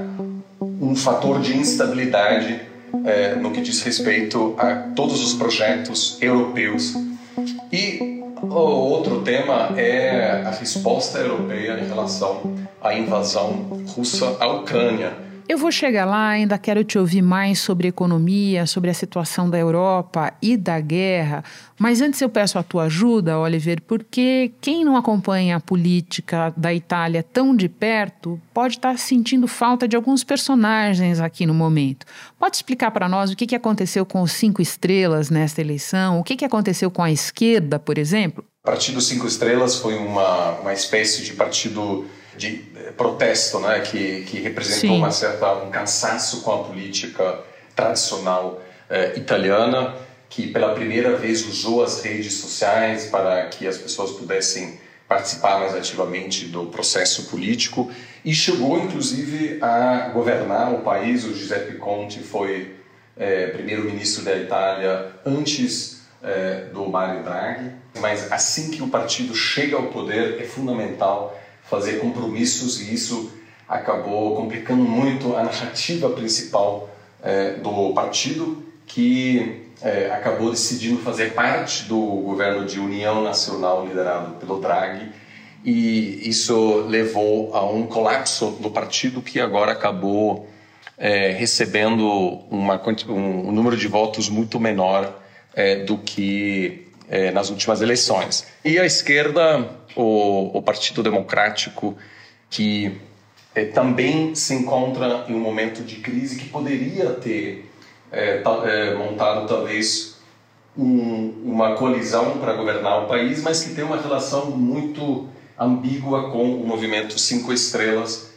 um 0.59 0.95
fator 0.95 1.39
de 1.39 1.57
instabilidade 1.57 2.61
eh, 3.05 3.35
no 3.35 3.51
que 3.51 3.61
diz 3.61 3.81
respeito 3.81 4.55
a 4.57 4.75
todos 4.95 5.23
os 5.23 5.33
projetos 5.33 6.17
europeus. 6.21 6.93
E 7.71 8.21
o 8.41 8.55
outro 8.55 9.21
tema 9.21 9.71
é 9.77 10.43
a 10.45 10.51
resposta 10.51 11.17
europeia 11.19 11.79
em 11.79 11.87
relação 11.87 12.41
à 12.81 12.93
invasão 12.93 13.83
russa 13.95 14.37
à 14.39 14.47
Ucrânia. 14.47 15.13
Eu 15.47 15.57
vou 15.57 15.71
chegar 15.71 16.05
lá, 16.05 16.29
ainda 16.29 16.57
quero 16.57 16.85
te 16.85 16.97
ouvir 16.97 17.21
mais 17.21 17.59
sobre 17.59 17.89
economia, 17.89 18.65
sobre 18.65 18.89
a 18.89 18.93
situação 18.93 19.49
da 19.49 19.57
Europa 19.57 20.33
e 20.41 20.55
da 20.55 20.79
guerra. 20.79 21.43
Mas 21.77 21.99
antes 21.99 22.21
eu 22.21 22.29
peço 22.29 22.57
a 22.57 22.63
tua 22.63 22.83
ajuda, 22.83 23.37
Oliver, 23.37 23.81
porque 23.81 24.53
quem 24.61 24.85
não 24.85 24.95
acompanha 24.95 25.57
a 25.57 25.59
política 25.59 26.53
da 26.55 26.73
Itália 26.73 27.21
tão 27.21 27.53
de 27.53 27.67
perto 27.67 28.39
pode 28.53 28.75
estar 28.75 28.97
sentindo 28.97 29.45
falta 29.45 29.85
de 29.85 29.97
alguns 29.97 30.23
personagens 30.23 31.19
aqui 31.19 31.45
no 31.45 31.53
momento. 31.53 32.05
Pode 32.39 32.55
explicar 32.55 32.91
para 32.91 33.09
nós 33.09 33.29
o 33.29 33.35
que 33.35 33.53
aconteceu 33.53 34.05
com 34.05 34.21
os 34.21 34.31
cinco 34.31 34.61
estrelas 34.61 35.29
nesta 35.29 35.59
eleição? 35.59 36.19
O 36.19 36.23
que 36.23 36.45
aconteceu 36.45 36.89
com 36.89 37.03
a 37.03 37.11
esquerda, 37.11 37.77
por 37.77 37.97
exemplo? 37.97 38.45
O 38.63 38.67
Partido 38.67 39.01
Cinco 39.01 39.27
Estrelas 39.27 39.75
foi 39.75 39.97
uma, 39.97 40.51
uma 40.59 40.71
espécie 40.71 41.21
de 41.21 41.33
partido 41.33 42.05
de 42.37 42.65
eh, 42.75 42.91
protesto, 42.97 43.59
né, 43.59 43.81
que, 43.81 44.23
que 44.23 44.39
representou 44.39 44.89
Sim. 44.89 44.97
uma 44.97 45.11
certa 45.11 45.53
um 45.53 45.69
cansaço 45.69 46.41
com 46.41 46.51
a 46.51 46.63
política 46.63 47.39
tradicional 47.75 48.61
eh, 48.89 49.13
italiana, 49.17 49.95
que 50.29 50.47
pela 50.47 50.73
primeira 50.73 51.15
vez 51.15 51.45
usou 51.47 51.83
as 51.83 52.01
redes 52.01 52.33
sociais 52.33 53.05
para 53.05 53.45
que 53.47 53.67
as 53.67 53.77
pessoas 53.77 54.11
pudessem 54.11 54.79
participar 55.07 55.59
mais 55.59 55.75
ativamente 55.75 56.45
do 56.45 56.65
processo 56.67 57.25
político 57.25 57.91
e 58.25 58.33
chegou 58.33 58.79
inclusive 58.79 59.59
a 59.61 60.09
governar 60.13 60.73
o 60.73 60.79
país. 60.79 61.23
O 61.25 61.35
Giuseppe 61.35 61.77
Conte 61.77 62.19
foi 62.19 62.75
eh, 63.15 63.47
primeiro-ministro 63.47 64.23
da 64.23 64.35
Itália 64.35 65.11
antes 65.25 66.01
eh, 66.23 66.65
do 66.73 66.87
Mario 66.87 67.23
Draghi, 67.23 67.71
mas 67.99 68.31
assim 68.31 68.71
que 68.71 68.81
o 68.81 68.87
partido 68.87 69.35
chega 69.35 69.75
ao 69.75 69.83
poder 69.87 70.41
é 70.41 70.45
fundamental 70.45 71.39
fazer 71.63 71.99
compromissos 71.99 72.81
e 72.81 72.93
isso 72.93 73.31
acabou 73.67 74.35
complicando 74.35 74.83
muito 74.83 75.35
a 75.35 75.43
narrativa 75.43 76.09
principal 76.09 76.89
é, 77.23 77.53
do 77.53 77.93
partido, 77.93 78.63
que 78.85 79.63
é, 79.81 80.11
acabou 80.11 80.51
decidindo 80.51 81.01
fazer 81.01 81.33
parte 81.33 81.83
do 81.85 81.99
governo 81.99 82.65
de 82.65 82.79
união 82.79 83.23
nacional 83.23 83.85
liderado 83.85 84.35
pelo 84.35 84.59
Draghi 84.59 85.09
e 85.63 86.27
isso 86.27 86.85
levou 86.87 87.55
a 87.55 87.65
um 87.65 87.87
colapso 87.87 88.51
do 88.59 88.69
partido 88.69 89.21
que 89.21 89.39
agora 89.39 89.71
acabou 89.71 90.47
é, 90.97 91.31
recebendo 91.31 92.05
uma, 92.51 92.81
um, 93.07 93.47
um, 93.47 93.51
número 93.51 93.77
de 93.77 93.87
votos 93.87 94.29
muito 94.29 94.59
menor 94.59 95.21
é, 95.55 95.77
do 95.83 95.97
que 95.97 96.87
é, 97.13 97.29
nas 97.29 97.51
últimas 97.51 97.79
eleições. 97.79 98.43
E 98.65 98.79
a 98.79 98.85
esquerda, 98.85 99.69
o, 99.95 100.57
o 100.57 100.61
Partido 100.63 101.03
Democrático, 101.03 101.95
que 102.49 102.99
é, 103.53 103.65
também 103.65 104.33
se 104.33 104.55
encontra 104.55 105.23
em 105.29 105.35
um 105.35 105.39
momento 105.39 105.83
de 105.83 105.97
crise 105.97 106.37
que 106.37 106.49
poderia 106.49 107.11
ter 107.11 107.69
é, 108.11 108.95
montado 108.95 109.47
talvez 109.47 110.17
um, 110.75 111.43
uma 111.45 111.75
colisão 111.75 112.39
para 112.39 112.53
governar 112.53 113.03
o 113.03 113.07
país, 113.07 113.43
mas 113.43 113.63
que 113.63 113.75
tem 113.75 113.83
uma 113.83 114.01
relação 114.01 114.49
muito 114.49 115.29
ambígua 115.59 116.31
com 116.31 116.55
o 116.55 116.65
movimento 116.65 117.19
Cinco 117.19 117.53
Estrelas, 117.53 118.33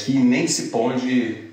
que 0.00 0.18
nem 0.18 0.48
se 0.48 0.70
pode 0.70 1.48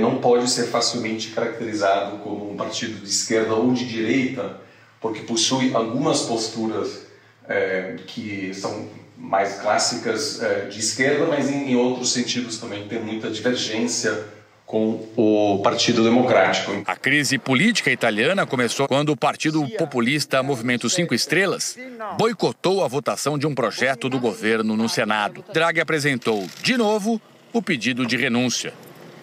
não 0.00 0.18
pode 0.18 0.48
ser 0.48 0.66
facilmente 0.66 1.30
caracterizado 1.30 2.18
como 2.18 2.52
um 2.52 2.56
partido 2.56 3.00
de 3.00 3.08
esquerda 3.08 3.54
ou 3.54 3.72
de 3.72 3.84
direita, 3.84 4.60
porque 5.00 5.20
possui 5.20 5.74
algumas 5.74 6.22
posturas 6.22 7.06
é, 7.48 7.96
que 8.06 8.52
são 8.54 8.88
mais 9.16 9.60
clássicas 9.60 10.42
é, 10.42 10.66
de 10.66 10.78
esquerda, 10.78 11.26
mas 11.26 11.50
em, 11.50 11.72
em, 11.72 11.76
outros 11.76 12.12
sentidos 12.12 12.58
também 12.58 12.86
tem 12.88 13.00
muita 13.02 13.30
divergência 13.30 14.24
com 14.64 15.08
o 15.16 15.60
Partido 15.64 16.04
Democrático. 16.04 16.70
A 16.86 16.94
crise 16.94 17.36
política 17.38 17.90
italiana 17.90 18.46
começou 18.46 18.86
quando 18.86 19.10
o 19.10 19.16
partido 19.16 19.66
populista 19.76 20.44
Movimento 20.44 20.88
Cinco 20.88 21.12
Estrelas 21.12 21.76
boicotou 22.16 22.84
a 22.84 22.88
votação 22.88 23.36
de 23.36 23.48
um 23.48 23.54
projeto 23.54 24.08
do 24.08 24.20
governo 24.20 24.76
no 24.76 24.88
Senado. 24.88 25.44
Draghi 25.52 25.80
apresentou, 25.80 26.46
de 26.62 26.76
novo, 26.76 27.20
o 27.52 27.60
pedido 27.60 28.06
de 28.06 28.16
renúncia. 28.16 28.72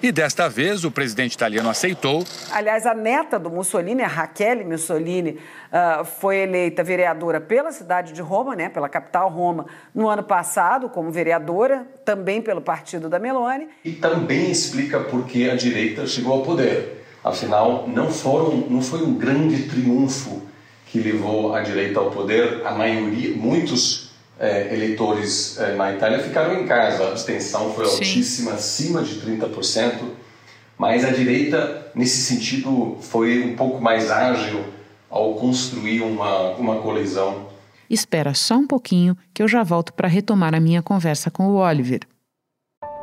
E 0.01 0.11
desta 0.11 0.47
vez 0.47 0.83
o 0.83 0.91
presidente 0.91 1.33
italiano 1.33 1.69
aceitou. 1.69 2.23
Aliás, 2.51 2.85
a 2.85 2.93
neta 2.93 3.39
do 3.39 3.49
Mussolini, 3.49 4.03
a 4.03 4.07
Raquel 4.07 4.63
Mussolini, 4.63 5.31
uh, 5.31 6.05
foi 6.05 6.37
eleita 6.37 6.83
vereadora 6.83 7.41
pela 7.41 7.71
cidade 7.71 8.13
de 8.13 8.21
Roma, 8.21 8.55
né, 8.55 8.69
pela 8.69 8.87
capital 8.87 9.27
Roma, 9.29 9.65
no 9.95 10.07
ano 10.07 10.21
passado 10.21 10.87
como 10.87 11.09
vereadora, 11.09 11.87
também 12.05 12.43
pelo 12.43 12.61
partido 12.61 13.09
da 13.09 13.17
Meloni. 13.17 13.67
E 13.83 13.93
também 13.93 14.51
explica 14.51 14.99
por 14.99 15.25
que 15.25 15.49
a 15.49 15.55
direita 15.55 16.05
chegou 16.05 16.33
ao 16.33 16.41
poder. 16.43 17.03
Afinal, 17.23 17.87
não, 17.87 18.11
foram, 18.11 18.55
não 18.69 18.81
foi 18.81 19.01
um 19.01 19.15
grande 19.15 19.63
triunfo 19.63 20.43
que 20.85 20.99
levou 20.99 21.55
a 21.55 21.61
direita 21.61 21.99
ao 21.99 22.11
poder. 22.11 22.61
A 22.65 22.71
maioria, 22.71 23.35
muitos 23.35 24.06
é, 24.39 24.73
eleitores 24.73 25.57
é, 25.59 25.75
na 25.75 25.93
Itália 25.93 26.19
ficaram 26.19 26.59
em 26.59 26.65
casa. 26.65 27.03
A 27.03 27.07
abstenção 27.09 27.73
foi 27.73 27.85
Sim. 27.85 27.95
altíssima, 27.95 28.53
acima 28.53 29.01
de 29.01 29.19
30%, 29.19 29.93
mas 30.77 31.03
a 31.03 31.09
direita, 31.09 31.91
nesse 31.95 32.21
sentido, 32.21 32.97
foi 33.01 33.43
um 33.43 33.55
pouco 33.55 33.81
mais 33.81 34.11
ágil 34.11 34.63
ao 35.09 35.35
construir 35.35 36.01
uma, 36.01 36.51
uma 36.51 36.81
colisão. 36.81 37.47
Espera 37.89 38.33
só 38.33 38.55
um 38.55 38.67
pouquinho 38.67 39.17
que 39.33 39.41
eu 39.41 39.47
já 39.47 39.63
volto 39.63 39.93
para 39.93 40.07
retomar 40.07 40.53
a 40.53 40.59
minha 40.59 40.81
conversa 40.81 41.31
com 41.31 41.47
o 41.47 41.55
Oliver. 41.55 42.01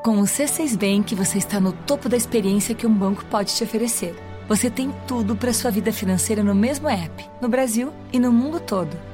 Com 0.04 0.18
o 0.18 0.24
C6 0.24 0.76
Bank, 0.76 1.14
você 1.14 1.38
está 1.38 1.58
no 1.58 1.72
topo 1.72 2.10
da 2.10 2.16
experiência 2.16 2.74
que 2.74 2.86
um 2.86 2.92
banco 2.92 3.24
pode 3.24 3.54
te 3.54 3.64
oferecer. 3.64 4.14
Você 4.46 4.68
tem 4.68 4.92
tudo 5.08 5.34
para 5.34 5.54
sua 5.54 5.70
vida 5.70 5.90
financeira 5.90 6.42
no 6.42 6.54
mesmo 6.54 6.86
app, 6.86 7.24
no 7.40 7.48
Brasil 7.48 7.90
e 8.12 8.18
no 8.18 8.30
mundo 8.30 8.60
todo 8.60 9.13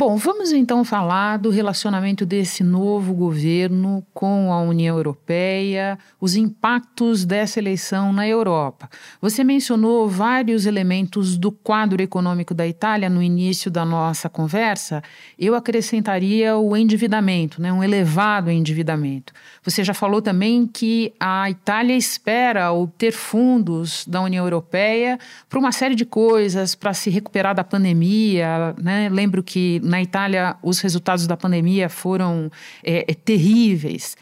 Bom, 0.00 0.16
vamos 0.16 0.50
então 0.50 0.82
falar 0.82 1.36
do 1.36 1.50
relacionamento 1.50 2.24
desse 2.24 2.64
novo 2.64 3.12
governo 3.12 4.02
com 4.14 4.50
a 4.50 4.62
União 4.62 4.96
Europeia, 4.96 5.98
os 6.18 6.36
impactos 6.36 7.26
dessa 7.26 7.58
eleição 7.58 8.10
na 8.10 8.26
Europa. 8.26 8.88
Você 9.20 9.44
mencionou 9.44 10.08
vários 10.08 10.64
elementos 10.64 11.36
do 11.36 11.52
quadro 11.52 12.00
econômico 12.02 12.54
da 12.54 12.66
Itália 12.66 13.10
no 13.10 13.22
início 13.22 13.70
da 13.70 13.84
nossa 13.84 14.30
conversa. 14.30 15.02
Eu 15.38 15.54
acrescentaria 15.54 16.56
o 16.56 16.74
endividamento, 16.74 17.60
né, 17.60 17.70
um 17.70 17.84
elevado 17.84 18.50
endividamento. 18.50 19.34
Você 19.62 19.84
já 19.84 19.92
falou 19.92 20.22
também 20.22 20.66
que 20.66 21.12
a 21.20 21.50
Itália 21.50 21.94
espera 21.94 22.72
obter 22.72 23.12
fundos 23.12 24.06
da 24.06 24.22
União 24.22 24.46
Europeia 24.46 25.18
para 25.46 25.58
uma 25.58 25.72
série 25.72 25.94
de 25.94 26.06
coisas, 26.06 26.74
para 26.74 26.94
se 26.94 27.10
recuperar 27.10 27.54
da 27.54 27.62
pandemia. 27.62 28.74
Né? 28.82 29.10
Lembro 29.10 29.42
que 29.42 29.78
na 29.90 30.00
Itália 30.00 30.56
os 30.62 30.80
resultados 30.80 31.26
da 31.26 31.36
pandemia 31.36 31.88
foram 31.88 32.50
é, 32.82 33.04
é, 33.10 33.14
terríveis. 33.14 34.16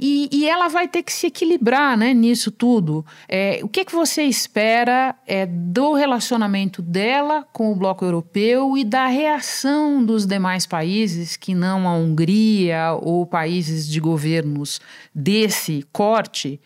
E, 0.00 0.28
e, 0.30 0.48
ela 0.48 0.68
vai 0.68 0.86
ter 0.86 1.02
que 1.02 1.12
se 1.12 1.26
equilibrar 1.26 1.98
né, 1.98 2.14
nisso 2.14 2.52
tudo. 2.52 3.04
É, 3.28 3.58
o 3.64 3.68
que, 3.68 3.84
que 3.84 3.92
você 3.92 4.22
espera 4.22 5.12
é, 5.26 5.44
do 5.44 5.92
relacionamento 5.92 6.80
dela 6.80 7.44
com 7.52 7.72
o 7.72 7.74
bloco 7.74 8.04
europeu 8.04 8.78
e 8.78 8.84
da 8.84 9.08
reação 9.08 10.04
dos 10.04 10.24
demais 10.24 10.66
países, 10.66 11.36
que 11.36 11.52
não 11.52 11.88
a 11.88 11.94
Hungria 11.94 12.92
ou 12.92 13.26
países 13.26 13.88
de 13.88 13.98
governos 13.98 14.80
desse 15.12 15.84
corte, 15.92 16.60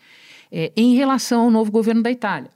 é, 0.51 0.71
em 0.77 0.93
relação 0.93 1.41
ao 1.41 1.49
novo 1.49 1.71
governo 1.71 2.03
da 2.03 2.11
Itália? 2.11 2.51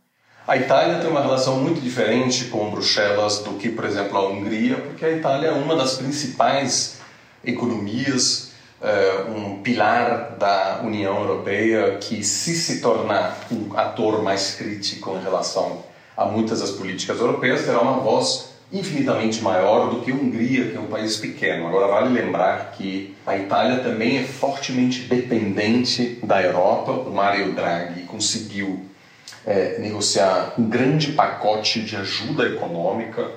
A 0.47 0.55
Itália 0.55 0.99
tem 0.99 1.09
uma 1.09 1.21
relação 1.21 1.59
muito 1.59 1.81
diferente 1.81 2.45
com 2.45 2.71
Bruxelas 2.71 3.39
do 3.39 3.55
que, 3.55 3.67
por 3.67 3.83
exemplo, 3.83 4.17
a 4.17 4.29
Hungria, 4.29 4.77
porque 4.77 5.03
a 5.03 5.11
Itália 5.11 5.49
é 5.49 5.51
uma 5.51 5.75
das 5.75 5.95
principais 5.97 6.99
economias, 7.43 8.53
eh, 8.81 9.25
um 9.27 9.61
pilar 9.61 10.37
da 10.39 10.79
União 10.85 11.19
Europeia 11.19 11.97
que, 11.97 12.23
se 12.23 12.55
se 12.55 12.79
tornar 12.79 13.37
um 13.51 13.77
ator 13.77 14.23
mais 14.23 14.55
crítico 14.55 15.17
em 15.17 15.21
relação 15.21 15.83
a 16.15 16.23
muitas 16.23 16.61
das 16.61 16.71
políticas 16.71 17.19
europeias, 17.19 17.65
terá 17.65 17.81
uma 17.81 17.99
voz 17.99 18.53
infinitamente 18.71 19.41
maior 19.41 19.89
do 19.89 19.99
que 19.99 20.11
a 20.11 20.15
Hungria, 20.15 20.69
que 20.69 20.77
é 20.77 20.79
um 20.79 20.87
país 20.87 21.17
pequeno. 21.17 21.67
Agora, 21.67 21.87
vale 21.87 22.21
lembrar 22.21 22.71
que 22.71 23.17
a 23.25 23.35
Itália 23.37 23.79
também 23.79 24.19
é 24.19 24.23
fortemente 24.23 25.01
dependente 25.01 26.19
da 26.23 26.41
Europa. 26.41 26.93
O 26.93 27.11
Mario 27.11 27.51
Draghi 27.51 28.03
conseguiu 28.03 28.87
é, 29.47 29.77
negociar 29.79 30.55
um 30.59 30.67
grande 30.67 31.13
pacote 31.13 31.81
de 31.81 31.95
ajuda 31.95 32.45
econômica 32.45 33.31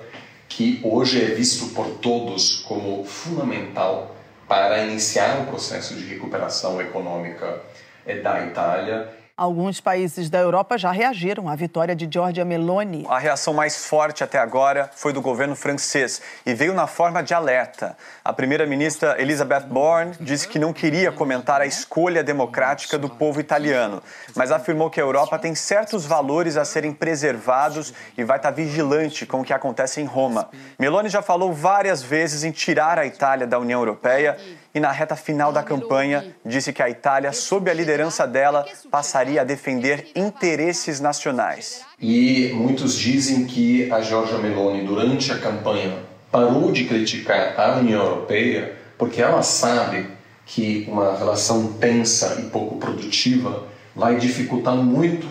que 0.48 0.80
hoje 0.82 1.22
é 1.22 1.26
visto 1.26 1.72
por 1.72 1.86
todos 1.98 2.56
como 2.56 3.04
fundamental 3.04 4.16
para 4.48 4.84
iniciar 4.84 5.42
o 5.42 5.46
processo 5.46 5.94
de 5.94 6.04
recuperação 6.04 6.80
econômica 6.80 7.62
é, 8.04 8.16
da 8.16 8.44
Itália 8.44 9.19
Alguns 9.40 9.80
países 9.80 10.28
da 10.28 10.38
Europa 10.38 10.76
já 10.76 10.90
reagiram 10.90 11.48
à 11.48 11.56
vitória 11.56 11.96
de 11.96 12.06
Giorgia 12.12 12.44
Meloni. 12.44 13.06
A 13.08 13.18
reação 13.18 13.54
mais 13.54 13.86
forte 13.86 14.22
até 14.22 14.38
agora 14.38 14.90
foi 14.94 15.14
do 15.14 15.22
governo 15.22 15.56
francês 15.56 16.20
e 16.44 16.52
veio 16.52 16.74
na 16.74 16.86
forma 16.86 17.22
de 17.22 17.32
alerta. 17.32 17.96
A 18.22 18.34
primeira-ministra 18.34 19.16
Elisabeth 19.18 19.62
Borne 19.62 20.12
disse 20.20 20.46
que 20.46 20.58
não 20.58 20.74
queria 20.74 21.10
comentar 21.10 21.62
a 21.62 21.64
escolha 21.64 22.22
democrática 22.22 22.98
do 22.98 23.08
povo 23.08 23.40
italiano, 23.40 24.02
mas 24.36 24.52
afirmou 24.52 24.90
que 24.90 25.00
a 25.00 25.04
Europa 25.04 25.38
tem 25.38 25.54
certos 25.54 26.04
valores 26.04 26.58
a 26.58 26.64
serem 26.66 26.92
preservados 26.92 27.94
e 28.18 28.22
vai 28.22 28.36
estar 28.36 28.50
vigilante 28.50 29.24
com 29.24 29.40
o 29.40 29.44
que 29.44 29.54
acontece 29.54 30.02
em 30.02 30.04
Roma. 30.04 30.50
Meloni 30.78 31.08
já 31.08 31.22
falou 31.22 31.50
várias 31.50 32.02
vezes 32.02 32.44
em 32.44 32.50
tirar 32.50 32.98
a 32.98 33.06
Itália 33.06 33.46
da 33.46 33.58
União 33.58 33.80
Europeia 33.80 34.36
e 34.74 34.80
na 34.80 34.92
reta 34.92 35.16
final 35.16 35.52
da 35.52 35.62
campanha 35.62 36.34
disse 36.44 36.72
que 36.72 36.82
a 36.82 36.88
Itália, 36.88 37.32
sob 37.32 37.70
a 37.70 37.74
liderança 37.74 38.26
dela, 38.26 38.66
passaria 38.90 39.40
a 39.40 39.44
defender 39.44 40.10
interesses 40.14 41.00
nacionais. 41.00 41.82
E 42.00 42.52
muitos 42.54 42.96
dizem 42.96 43.44
que 43.46 43.90
a 43.92 44.00
Giorgia 44.00 44.38
Meloni, 44.38 44.84
durante 44.84 45.32
a 45.32 45.38
campanha, 45.38 45.98
parou 46.30 46.70
de 46.70 46.84
criticar 46.84 47.58
a 47.58 47.78
União 47.78 48.02
Europeia 48.02 48.76
porque 48.96 49.20
ela 49.20 49.42
sabe 49.42 50.06
que 50.46 50.86
uma 50.88 51.16
relação 51.16 51.72
tensa 51.74 52.38
e 52.40 52.50
pouco 52.50 52.76
produtiva 52.76 53.66
vai 53.94 54.16
dificultar 54.16 54.76
muito 54.76 55.26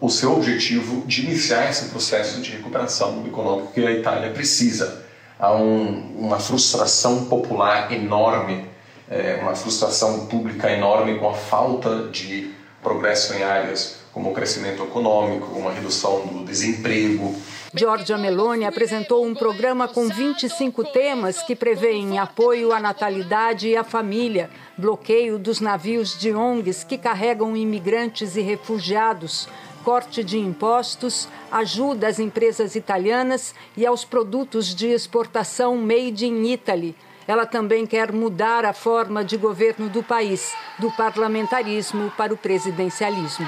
o 0.00 0.08
seu 0.08 0.32
objetivo 0.32 1.06
de 1.06 1.26
iniciar 1.26 1.70
esse 1.70 1.86
processo 1.86 2.40
de 2.40 2.50
recuperação 2.52 3.24
econômica 3.26 3.72
que 3.72 3.86
a 3.86 3.92
Itália 3.92 4.30
precisa 4.30 5.04
há 5.42 5.52
um, 5.52 6.14
uma 6.16 6.38
frustração 6.38 7.24
popular 7.24 7.92
enorme, 7.92 8.64
é, 9.10 9.40
uma 9.42 9.56
frustração 9.56 10.26
pública 10.26 10.70
enorme 10.70 11.18
com 11.18 11.28
a 11.28 11.34
falta 11.34 12.08
de 12.08 12.52
progresso 12.80 13.34
em 13.34 13.42
áreas 13.42 14.00
como 14.12 14.30
o 14.30 14.34
crescimento 14.34 14.82
econômico, 14.82 15.58
uma 15.58 15.72
redução 15.72 16.26
do 16.26 16.44
desemprego. 16.44 17.34
Giorgia 17.74 18.18
Meloni 18.18 18.66
apresentou 18.66 19.24
um 19.24 19.34
programa 19.34 19.88
com 19.88 20.06
25 20.06 20.84
temas 20.84 21.42
que 21.42 21.56
prevêem 21.56 22.18
apoio 22.18 22.72
à 22.72 22.78
natalidade 22.78 23.68
e 23.68 23.76
à 23.76 23.82
família, 23.82 24.50
bloqueio 24.76 25.38
dos 25.38 25.60
navios 25.60 26.18
de 26.18 26.30
ONGs 26.30 26.84
que 26.84 26.98
carregam 26.98 27.56
imigrantes 27.56 28.36
e 28.36 28.42
refugiados, 28.42 29.48
corte 29.84 30.22
de 30.24 30.38
impostos, 30.38 31.28
ajuda 31.50 32.08
às 32.08 32.18
empresas 32.18 32.74
italianas 32.74 33.54
e 33.76 33.84
aos 33.84 34.04
produtos 34.04 34.74
de 34.74 34.88
exportação 34.88 35.76
made 35.76 36.26
in 36.26 36.52
Italy. 36.52 36.96
Ela 37.26 37.46
também 37.46 37.86
quer 37.86 38.12
mudar 38.12 38.64
a 38.64 38.72
forma 38.72 39.24
de 39.24 39.36
governo 39.36 39.88
do 39.88 40.02
país, 40.02 40.52
do 40.78 40.90
parlamentarismo 40.92 42.10
para 42.16 42.34
o 42.34 42.36
presidencialismo. 42.36 43.46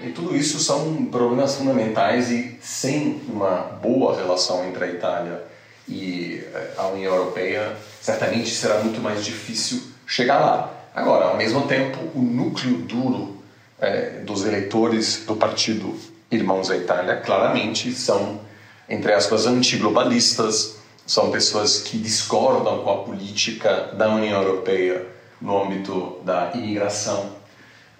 E 0.00 0.10
tudo 0.10 0.34
isso 0.36 0.60
são 0.60 1.04
problemas 1.06 1.56
fundamentais 1.56 2.30
e 2.30 2.56
sem 2.62 3.20
uma 3.28 3.56
boa 3.82 4.16
relação 4.16 4.64
entre 4.66 4.84
a 4.84 4.88
Itália 4.88 5.42
e 5.88 6.44
eh, 6.54 6.74
a 6.76 6.86
União 6.88 7.14
Europeia, 7.14 7.76
certamente 8.00 8.50
será 8.50 8.78
muito 8.80 9.00
mais 9.00 9.24
difícil 9.24 9.82
chegar 10.06 10.38
lá. 10.38 10.77
Agora, 10.94 11.26
ao 11.26 11.36
mesmo 11.36 11.62
tempo, 11.66 11.98
o 12.14 12.20
núcleo 12.20 12.78
duro 12.78 13.36
é, 13.80 14.20
dos 14.24 14.44
eleitores 14.44 15.24
do 15.26 15.36
partido 15.36 15.94
Irmãos 16.30 16.68
da 16.68 16.76
Itália 16.76 17.16
claramente 17.16 17.90
são, 17.92 18.40
entre 18.86 19.12
aspas, 19.14 19.46
antiglobalistas, 19.46 20.76
são 21.06 21.30
pessoas 21.30 21.80
que 21.80 21.96
discordam 21.96 22.82
com 22.82 22.90
a 22.90 22.96
política 22.98 23.94
da 23.94 24.14
União 24.14 24.42
Europeia 24.42 25.06
no 25.40 25.62
âmbito 25.62 26.18
da 26.24 26.52
imigração. 26.54 27.30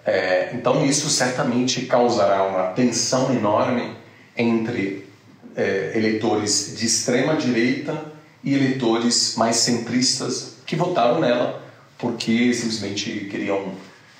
É, 0.05 0.51
então, 0.53 0.85
isso 0.85 1.09
certamente 1.09 1.87
causará 1.87 2.43
uma 2.43 2.67
tensão 2.67 3.31
enorme 3.31 3.95
entre 4.37 5.09
é, 5.55 5.93
eleitores 5.95 6.75
de 6.77 6.85
extrema 6.85 7.35
direita 7.35 7.99
e 8.43 8.53
eleitores 8.53 9.35
mais 9.35 9.55
centristas 9.55 10.57
que 10.67 10.75
votaram 10.75 11.19
nela 11.19 11.63
porque 11.99 12.53
simplesmente 12.53 13.27
queriam, 13.29 13.73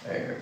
é, 0.06 0.36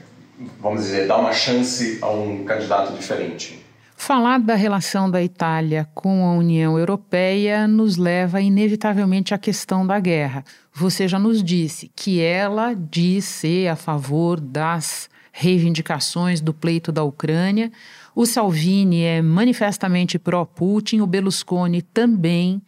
vamos 0.60 0.82
dizer, 0.82 1.08
dar 1.08 1.18
uma 1.18 1.32
chance 1.32 2.00
a 2.02 2.10
um 2.10 2.44
candidato 2.44 2.94
diferente. 2.94 3.64
Falar 3.96 4.40
da 4.40 4.56
relação 4.56 5.10
da 5.10 5.24
Itália 5.24 5.88
com 5.94 6.26
a 6.28 6.34
União 6.34 6.78
Europeia 6.78 7.68
nos 7.68 7.98
leva 7.98 8.42
inevitavelmente 8.42 9.34
à 9.34 9.38
questão 9.38 9.86
da 9.88 10.00
guerra. 10.00 10.44
Você 10.74 11.08
já 11.08 11.18
nos 11.18 11.44
disse 11.44 11.92
que 11.96 12.22
ela 12.22 12.74
diz 12.74 13.26
ser 13.26 13.68
a 13.68 13.76
favor 13.76 14.40
das 14.40 15.10
reivindicações 15.32 16.42
do 16.42 16.54
pleito 16.54 16.92
da 16.92 17.04
Ucrânia. 17.04 17.72
O 18.16 18.26
Salvini 18.26 19.02
é 19.02 19.22
manifestamente 19.22 20.18
pró-Putin, 20.18 21.02
o 21.02 21.08
Berlusconi 21.08 21.82
também. 21.82 22.62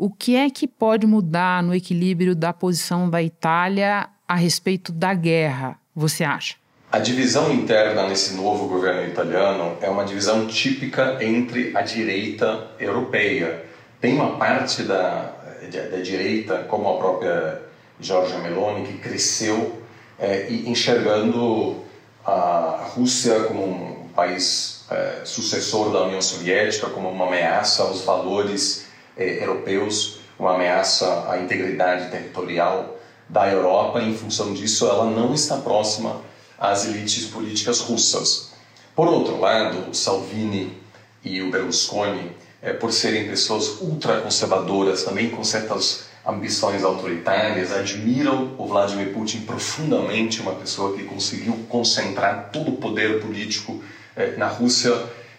O 0.00 0.08
que 0.08 0.36
é 0.36 0.48
que 0.48 0.68
pode 0.68 1.08
mudar 1.08 1.60
no 1.60 1.74
equilíbrio 1.74 2.36
da 2.36 2.52
posição 2.52 3.10
da 3.10 3.20
Itália 3.20 4.08
a 4.28 4.36
respeito 4.36 4.92
da 4.92 5.12
guerra, 5.12 5.76
você 5.92 6.22
acha? 6.22 6.54
A 6.92 7.00
divisão 7.00 7.52
interna 7.52 8.06
nesse 8.06 8.34
novo 8.34 8.68
governo 8.68 9.08
italiano 9.08 9.76
é 9.80 9.90
uma 9.90 10.04
divisão 10.04 10.46
típica 10.46 11.18
entre 11.20 11.76
a 11.76 11.82
direita 11.82 12.68
europeia. 12.78 13.64
Tem 14.00 14.14
uma 14.14 14.36
parte 14.36 14.84
da, 14.84 15.34
da, 15.68 15.88
da 15.88 15.96
direita, 16.00 16.58
como 16.68 16.90
a 16.90 16.96
própria 16.96 17.62
Giorgia 17.98 18.38
Meloni, 18.38 18.86
que 18.86 18.98
cresceu 18.98 19.82
é, 20.16 20.46
enxergando 20.48 21.82
a 22.24 22.86
Rússia 22.94 23.40
como 23.48 23.64
um 23.64 24.08
país 24.14 24.86
é, 24.92 25.22
sucessor 25.24 25.90
da 25.92 26.04
União 26.04 26.22
Soviética, 26.22 26.88
como 26.88 27.10
uma 27.10 27.26
ameaça 27.26 27.82
aos 27.82 28.02
valores 28.02 28.86
é, 29.18 29.42
europeus, 29.42 30.20
uma 30.38 30.54
ameaça 30.54 31.28
à 31.28 31.38
integridade 31.38 32.10
territorial 32.10 32.96
da 33.28 33.48
Europa. 33.48 34.00
Em 34.00 34.14
função 34.14 34.54
disso, 34.54 34.86
ela 34.86 35.10
não 35.10 35.34
está 35.34 35.56
próxima 35.56 36.22
às 36.58 36.86
elites 36.86 37.26
políticas 37.26 37.80
russas. 37.80 38.52
Por 38.94 39.08
outro 39.08 39.38
lado, 39.40 39.90
o 39.90 39.94
Salvini 39.94 40.76
e 41.24 41.42
o 41.42 41.50
Berlusconi, 41.50 42.32
é, 42.62 42.72
por 42.72 42.92
serem 42.92 43.28
pessoas 43.28 43.80
ultraconservadoras, 43.80 45.04
também 45.04 45.30
com 45.30 45.44
certas 45.44 46.08
ambições 46.26 46.82
autoritárias, 46.82 47.72
admiram 47.72 48.54
o 48.58 48.66
Vladimir 48.66 49.12
Putin 49.12 49.40
profundamente, 49.40 50.40
uma 50.40 50.54
pessoa 50.54 50.96
que 50.96 51.04
conseguiu 51.04 51.64
concentrar 51.68 52.50
todo 52.52 52.72
o 52.72 52.76
poder 52.76 53.20
político 53.20 53.82
é, 54.16 54.36
na 54.36 54.48
Rússia, 54.48 54.92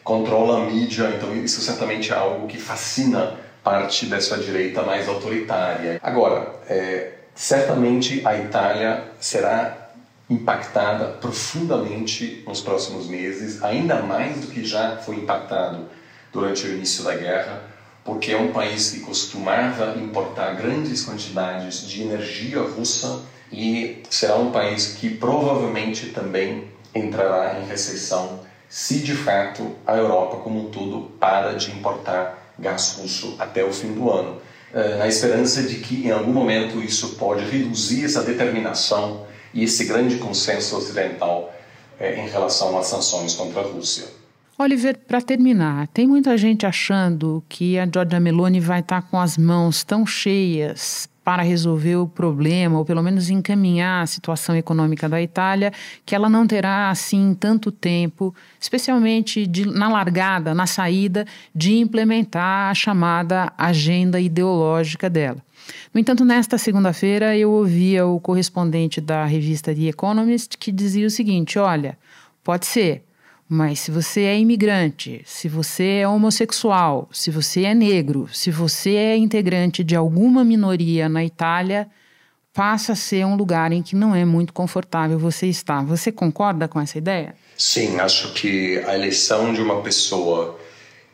controla 0.03 0.63
a 0.63 0.65
mídia, 0.65 1.13
então 1.15 1.35
isso 1.35 1.61
certamente 1.61 2.11
é 2.11 2.15
algo 2.15 2.47
que 2.47 2.57
fascina 2.57 3.37
parte 3.63 4.05
dessa 4.05 4.37
direita 4.37 4.83
mais 4.83 5.07
autoritária. 5.07 5.99
Agora, 6.01 6.55
é, 6.67 7.11
certamente 7.35 8.21
a 8.25 8.37
Itália 8.37 9.03
será 9.19 9.91
impactada 10.29 11.05
profundamente 11.05 12.43
nos 12.47 12.61
próximos 12.61 13.07
meses, 13.07 13.63
ainda 13.63 14.01
mais 14.01 14.41
do 14.41 14.47
que 14.47 14.63
já 14.63 14.97
foi 14.97 15.15
impactado 15.15 15.87
durante 16.31 16.67
o 16.67 16.71
início 16.71 17.03
da 17.03 17.15
guerra, 17.15 17.63
porque 18.03 18.31
é 18.31 18.37
um 18.37 18.51
país 18.51 18.91
que 18.91 18.99
costumava 18.99 19.97
importar 19.97 20.55
grandes 20.55 21.03
quantidades 21.03 21.87
de 21.87 22.03
energia 22.03 22.61
russa 22.61 23.21
e 23.51 24.03
será 24.09 24.35
um 24.35 24.51
país 24.51 24.95
que 24.99 25.09
provavelmente 25.09 26.09
também 26.09 26.69
entrará 26.93 27.59
em 27.59 27.67
recessão 27.67 28.41
se 28.67 28.99
de 28.99 29.15
fato 29.15 29.75
a 29.85 29.95
Europa 29.95 30.37
como 30.37 30.67
um 30.67 30.69
todo 30.69 31.09
para 31.19 31.53
de 31.53 31.71
importar 31.71 32.38
gás 32.59 32.97
russo 32.99 33.35
até 33.39 33.63
o 33.63 33.71
fim 33.73 33.93
do 33.93 34.09
ano, 34.09 34.41
eh, 34.73 34.97
na 34.97 35.07
esperança 35.07 35.63
de 35.63 35.75
que 35.75 36.07
em 36.07 36.11
algum 36.11 36.33
momento 36.33 36.81
isso 36.81 37.15
pode 37.15 37.43
reduzir 37.49 38.05
essa 38.05 38.23
determinação 38.23 39.25
e 39.53 39.63
esse 39.63 39.85
grande 39.85 40.17
consenso 40.17 40.77
ocidental 40.77 41.53
eh, 41.99 42.23
em 42.23 42.29
relação 42.29 42.77
às 42.77 42.87
sanções 42.87 43.33
contra 43.33 43.61
a 43.61 43.63
Rússia. 43.63 44.05
Oliver, 44.57 44.97
para 45.07 45.21
terminar, 45.21 45.87
tem 45.87 46.05
muita 46.05 46.37
gente 46.37 46.65
achando 46.65 47.41
que 47.47 47.79
a 47.79 47.87
Giorgia 47.91 48.19
Meloni 48.19 48.59
vai 48.59 48.81
estar 48.81 49.01
tá 49.01 49.07
com 49.09 49.17
as 49.17 49.37
mãos 49.37 49.85
tão 49.85 50.05
cheias 50.05 51.07
para 51.23 51.43
resolver 51.43 51.95
o 51.97 52.07
problema, 52.07 52.77
ou 52.77 52.85
pelo 52.85 53.03
menos 53.03 53.29
encaminhar 53.29 54.03
a 54.03 54.07
situação 54.07 54.55
econômica 54.55 55.07
da 55.07 55.21
Itália, 55.21 55.71
que 56.05 56.15
ela 56.15 56.29
não 56.29 56.47
terá 56.47 56.89
assim 56.89 57.35
tanto 57.39 57.71
tempo, 57.71 58.33
especialmente 58.59 59.45
de, 59.45 59.65
na 59.65 59.89
largada, 59.89 60.53
na 60.53 60.65
saída, 60.65 61.25
de 61.53 61.77
implementar 61.77 62.71
a 62.71 62.73
chamada 62.73 63.53
agenda 63.57 64.19
ideológica 64.19 65.09
dela. 65.09 65.37
No 65.93 65.99
entanto, 65.99 66.25
nesta 66.25 66.57
segunda-feira 66.57 67.37
eu 67.37 67.51
ouvia 67.51 68.05
o 68.05 68.19
correspondente 68.19 68.99
da 68.99 69.25
revista 69.25 69.73
The 69.73 69.83
Economist 69.83 70.57
que 70.57 70.71
dizia 70.71 71.05
o 71.05 71.11
seguinte: 71.11 71.59
olha, 71.59 71.97
pode 72.43 72.65
ser, 72.65 73.03
mas 73.51 73.79
se 73.79 73.89
você 73.89 74.21
é 74.21 74.37
imigrante, 74.37 75.23
se 75.25 75.49
você 75.49 76.01
é 76.01 76.07
homossexual, 76.07 77.09
se 77.11 77.31
você 77.31 77.63
é 77.63 77.73
negro, 77.73 78.29
se 78.31 78.51
você 78.51 78.93
é 78.93 79.17
integrante 79.17 79.83
de 79.83 79.95
alguma 79.95 80.43
minoria 80.43 81.09
na 81.09 81.25
Itália, 81.25 81.89
passa 82.53 82.93
a 82.93 82.95
ser 82.95 83.25
um 83.25 83.35
lugar 83.35 83.71
em 83.71 83.81
que 83.81 83.95
não 83.95 84.13
é 84.13 84.23
muito 84.23 84.53
confortável 84.53 85.17
você 85.17 85.47
estar. 85.47 85.83
Você 85.83 86.11
concorda 86.11 86.67
com 86.67 86.79
essa 86.79 86.99
ideia? 86.99 87.33
Sim, 87.57 87.99
acho 87.99 88.33
que 88.33 88.77
a 88.85 88.93
eleição 88.93 89.51
de 89.51 89.61
uma 89.61 89.81
pessoa 89.81 90.59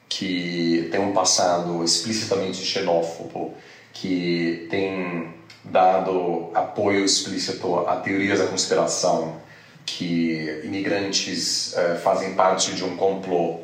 que 0.09 0.89
tem 0.91 0.99
um 0.99 1.13
passado 1.13 1.85
explicitamente 1.85 2.57
xenófobo, 2.57 3.53
que 3.93 4.67
tem 4.69 5.33
dado 5.63 6.49
apoio 6.53 7.05
explícito 7.05 7.79
a 7.87 7.95
teorias 7.95 8.39
da 8.39 8.47
conspiração, 8.47 9.37
que 9.85 10.61
imigrantes 10.63 11.73
uh, 11.73 11.97
fazem 11.99 12.33
parte 12.33 12.73
de 12.73 12.83
um 12.83 12.97
complô 12.97 13.59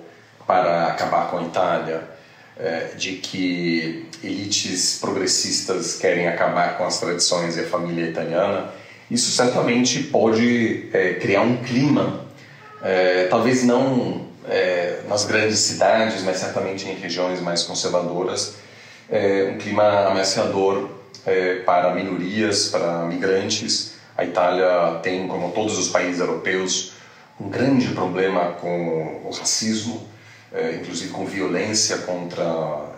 para 0.46 0.88
acabar 0.88 1.30
com 1.30 1.40
a 1.40 1.44
Itália, 1.44 2.04
uh, 2.58 2.96
de 2.96 3.14
que 3.14 4.08
elites 4.24 5.00
progressistas 5.00 5.98
querem 5.98 6.28
acabar 6.28 6.78
com 6.78 6.86
as 6.86 7.00
tradições 7.00 7.58
e 7.58 7.62
a 7.62 7.68
família 7.68 8.06
italiana, 8.06 8.72
isso 9.10 9.32
certamente 9.32 10.04
pode 10.04 10.90
uh, 10.90 11.20
criar 11.20 11.42
um 11.42 11.58
clima, 11.58 12.22
talvez 13.30 13.64
não 13.64 14.26
nas 15.08 15.24
grandes 15.26 15.60
cidades, 15.60 16.24
mas 16.24 16.38
certamente 16.38 16.90
em 16.90 16.96
regiões 16.96 17.40
mais 17.40 17.62
conservadoras, 17.62 18.56
um 19.54 19.60
clima 19.60 20.08
ameaçador 20.08 20.90
para 21.64 21.94
minorias, 21.94 22.70
para 22.70 23.06
migrantes 23.06 23.91
a 24.18 24.24
Itália 24.24 25.00
tem, 25.02 25.28
como 25.28 25.52
todos 25.52 25.78
os 25.78 25.90
países 25.90 26.20
europeus, 26.20 26.94
um 27.40 27.50
grande 27.50 27.88
problema 27.90 28.54
com 28.54 29.22
o 29.26 29.32
racismo, 29.32 30.08
eh, 30.54 30.80
inclusive 30.82 31.12
com 31.12 31.26
violência 31.26 32.00
contra 32.00 32.44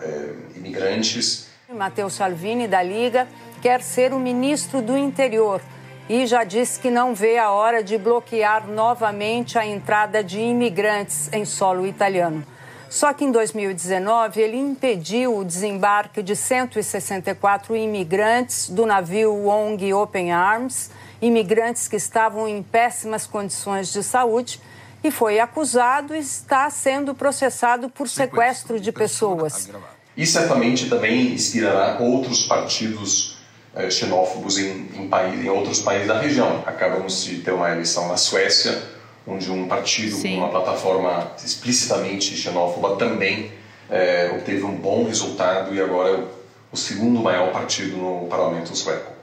eh, 0.02 0.34
imigrantes. 0.56 1.48
Matteo 1.72 2.10
Salvini, 2.10 2.68
da 2.68 2.82
Liga, 2.82 3.26
quer 3.62 3.82
ser 3.82 4.12
o 4.12 4.18
ministro 4.18 4.82
do 4.82 4.96
Interior 4.96 5.60
e 6.08 6.26
já 6.26 6.44
disse 6.44 6.78
que 6.78 6.90
não 6.90 7.14
vê 7.14 7.38
a 7.38 7.50
hora 7.50 7.82
de 7.82 7.96
bloquear 7.96 8.68
novamente 8.68 9.58
a 9.58 9.66
entrada 9.66 10.22
de 10.22 10.38
imigrantes 10.38 11.32
em 11.32 11.44
solo 11.44 11.86
italiano. 11.86 12.44
Só 12.90 13.12
que 13.12 13.24
em 13.24 13.32
2019 13.32 14.40
ele 14.40 14.56
impediu 14.56 15.38
o 15.38 15.44
desembarque 15.44 16.22
de 16.22 16.36
164 16.36 17.74
imigrantes 17.74 18.68
do 18.68 18.86
navio 18.86 19.46
ONG 19.48 19.92
Open 19.94 20.30
Arms 20.30 20.90
imigrantes 21.26 21.88
que 21.88 21.96
estavam 21.96 22.46
em 22.46 22.62
péssimas 22.62 23.26
condições 23.26 23.92
de 23.92 24.02
saúde 24.02 24.60
e 25.02 25.10
foi 25.10 25.40
acusado 25.40 26.14
e 26.14 26.18
está 26.18 26.68
sendo 26.70 27.14
processado 27.14 27.88
por 27.88 28.08
sequestro 28.08 28.78
de 28.78 28.92
pessoas. 28.92 29.70
E 30.16 30.26
certamente 30.26 30.88
também 30.88 31.32
inspirará 31.32 31.98
outros 32.00 32.46
partidos 32.46 33.38
eh, 33.74 33.90
xenófobos 33.90 34.58
em, 34.58 34.88
em, 34.94 35.08
país, 35.08 35.44
em 35.44 35.48
outros 35.48 35.80
países 35.80 36.08
da 36.08 36.20
região. 36.20 36.62
Acabamos 36.66 37.24
de 37.24 37.38
ter 37.40 37.52
uma 37.52 37.70
eleição 37.70 38.06
na 38.08 38.16
Suécia, 38.16 38.80
onde 39.26 39.50
um 39.50 39.66
partido 39.66 40.16
Sim. 40.16 40.36
com 40.36 40.42
uma 40.42 40.50
plataforma 40.50 41.32
explicitamente 41.44 42.36
xenófoba 42.36 42.96
também 42.96 43.50
eh, 43.90 44.30
obteve 44.34 44.62
um 44.62 44.76
bom 44.76 45.04
resultado 45.04 45.74
e 45.74 45.80
agora 45.80 46.10
é 46.10 46.16
o, 46.16 46.28
o 46.72 46.76
segundo 46.76 47.20
maior 47.20 47.50
partido 47.50 47.96
no 47.96 48.26
parlamento 48.28 48.76
sueco. 48.76 49.13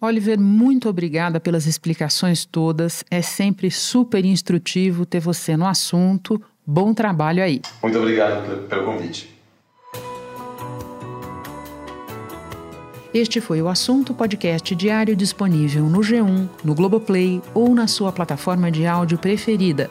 Oliver, 0.00 0.38
muito 0.38 0.88
obrigada 0.88 1.40
pelas 1.40 1.66
explicações 1.66 2.44
todas. 2.44 3.04
É 3.10 3.20
sempre 3.20 3.68
super 3.68 4.24
instrutivo 4.24 5.04
ter 5.04 5.18
você 5.18 5.56
no 5.56 5.66
assunto. 5.66 6.40
Bom 6.64 6.94
trabalho 6.94 7.42
aí. 7.42 7.60
Muito 7.82 7.98
obrigado 7.98 8.68
pelo 8.68 8.84
convite. 8.84 9.36
Este 13.12 13.40
foi 13.40 13.60
o 13.60 13.68
assunto 13.68 14.14
podcast 14.14 14.72
diário 14.76 15.16
disponível 15.16 15.84
no 15.84 15.98
G1, 15.98 16.48
no 16.62 16.74
Globoplay 16.74 17.42
ou 17.52 17.74
na 17.74 17.88
sua 17.88 18.12
plataforma 18.12 18.70
de 18.70 18.86
áudio 18.86 19.18
preferida. 19.18 19.90